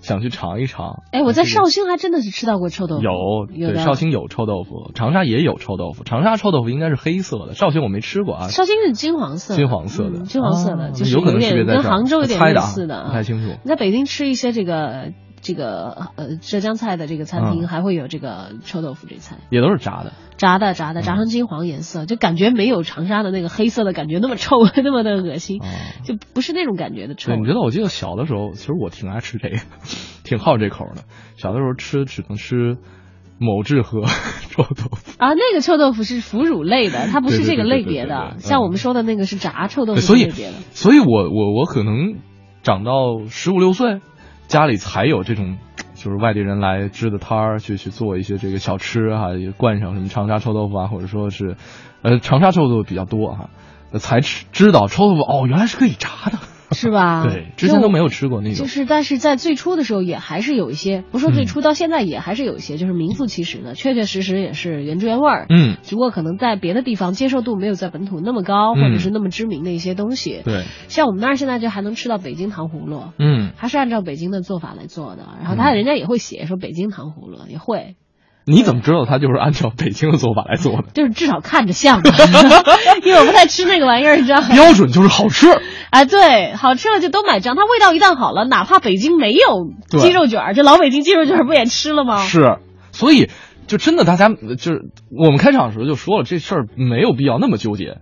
[0.00, 1.02] 想去尝一尝。
[1.12, 3.12] 哎，我在绍兴还真的是吃到过臭豆腐，有，
[3.52, 6.02] 有对，绍兴有臭豆腐，长沙也有臭豆腐。
[6.04, 8.48] 长沙臭豆腐应该是黑色的，绍兴我没吃过啊。
[8.48, 15.12] 绍兴是金黄色的，金黄色的嗯金黄色的，啊就是有可能区别点跟在杭州有点类似的不太清楚你在北京吃一些这个
[15.44, 19.36] 这个呃浙江菜的这个餐厅，嗯还会有这个臭豆腐这菜。
[19.50, 20.12] 也都是炸的。
[20.36, 25.60] 炸的炸的炸成金黄颜色，就感觉没有长沙的那个黑色的感觉那么臭， 那么的恶心，
[26.02, 27.40] 就不是那种感觉的臭哦对，。
[27.40, 29.58] 你知道，我记得小的时候，其实我挺爱吃这个，
[30.24, 31.02] 挺好这口的。
[31.36, 32.78] 小的时候吃只能吃
[33.38, 34.00] 某志和
[34.50, 35.12] 臭豆腐。
[35.18, 38.34] 啊，那个臭豆腐是腐乳类的，它不是这个类别的。
[38.38, 42.16] 像我们说的那个是炸臭豆腐，所以腐类别的。，所以我我我可能
[42.62, 44.00] 长到十五六岁，
[44.48, 45.58] 家里才有这种，
[45.94, 51.56] 就是外地人来支的摊儿，去去做一些这个小吃哈，也灌上什么长沙臭豆腐啊，或者说是，
[52.02, 53.50] 呃，长沙臭豆腐比较多哈、
[53.98, 56.38] 才知知道臭豆腐哦，原来是可以炸的。
[56.72, 57.24] 是吧？
[57.24, 58.58] 对，之前都没有吃过那种。
[58.58, 65.46] 就是，但是在最初的时候也还是有一些，不说最初，到现在也还是有一些，就是名副其实的，确确实实也是原汁原味儿。
[65.48, 70.42] 嗯，只不过可能在别的地方接受度没有在本土那么高，嗯或者是那么知名的一些东西。
[70.44, 75.24] 对，像我们那儿现在就还能吃到北京糖葫芦，嗯，还是按照北京的做法来做的。
[75.40, 77.96] 然后他人家也会写说北京糖葫芦也会，
[78.46, 80.84] 你怎么知道他就是按照北京的做法来做的？
[80.92, 82.02] 就是至少看着像，
[83.04, 84.48] 因为我不太吃那个玩意儿，你知道吗？
[84.52, 85.46] 标准就是好吃。
[85.90, 87.56] 哎，对，好吃了就都买账。
[87.56, 89.70] 它味道一旦好了，哪怕北京没有
[90.00, 92.22] 鸡肉卷儿，这老北京鸡肉卷儿不也吃了吗？
[92.26, 92.58] 是，
[92.92, 93.30] 所以
[93.66, 97.98] 就真的大家就是我们开场的时候就说了，这事儿没有必要那么纠结。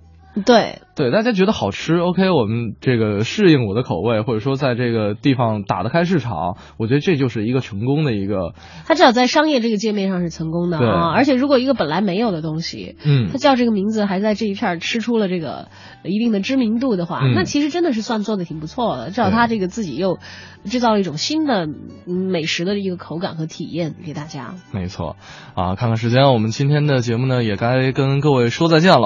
[0.46, 8.54] 对，对，大家觉得好吃，OK，我们这个适应我的口味，或者说在这个地方打得开市场，我觉得这就是一个成功的一个，
[8.86, 11.12] 它至少在商业这个界面上是成功的啊。
[11.14, 15.68] 而且如果一个本来没有的东西，嗯它叫这个名字还在这一片儿吃出了这个
[16.02, 19.10] 一定的知名度的话，嗯那其实真的是算做的挺不错的。
[19.10, 20.18] 至少它这个自己又
[20.64, 24.54] 制造了一种新的嗯美食的一个口感和体验给大家。
[24.72, 25.16] 没错
[25.54, 25.74] 啊。
[25.74, 29.00] 看看时间，我们今天的节目呢也该跟各位说再见了。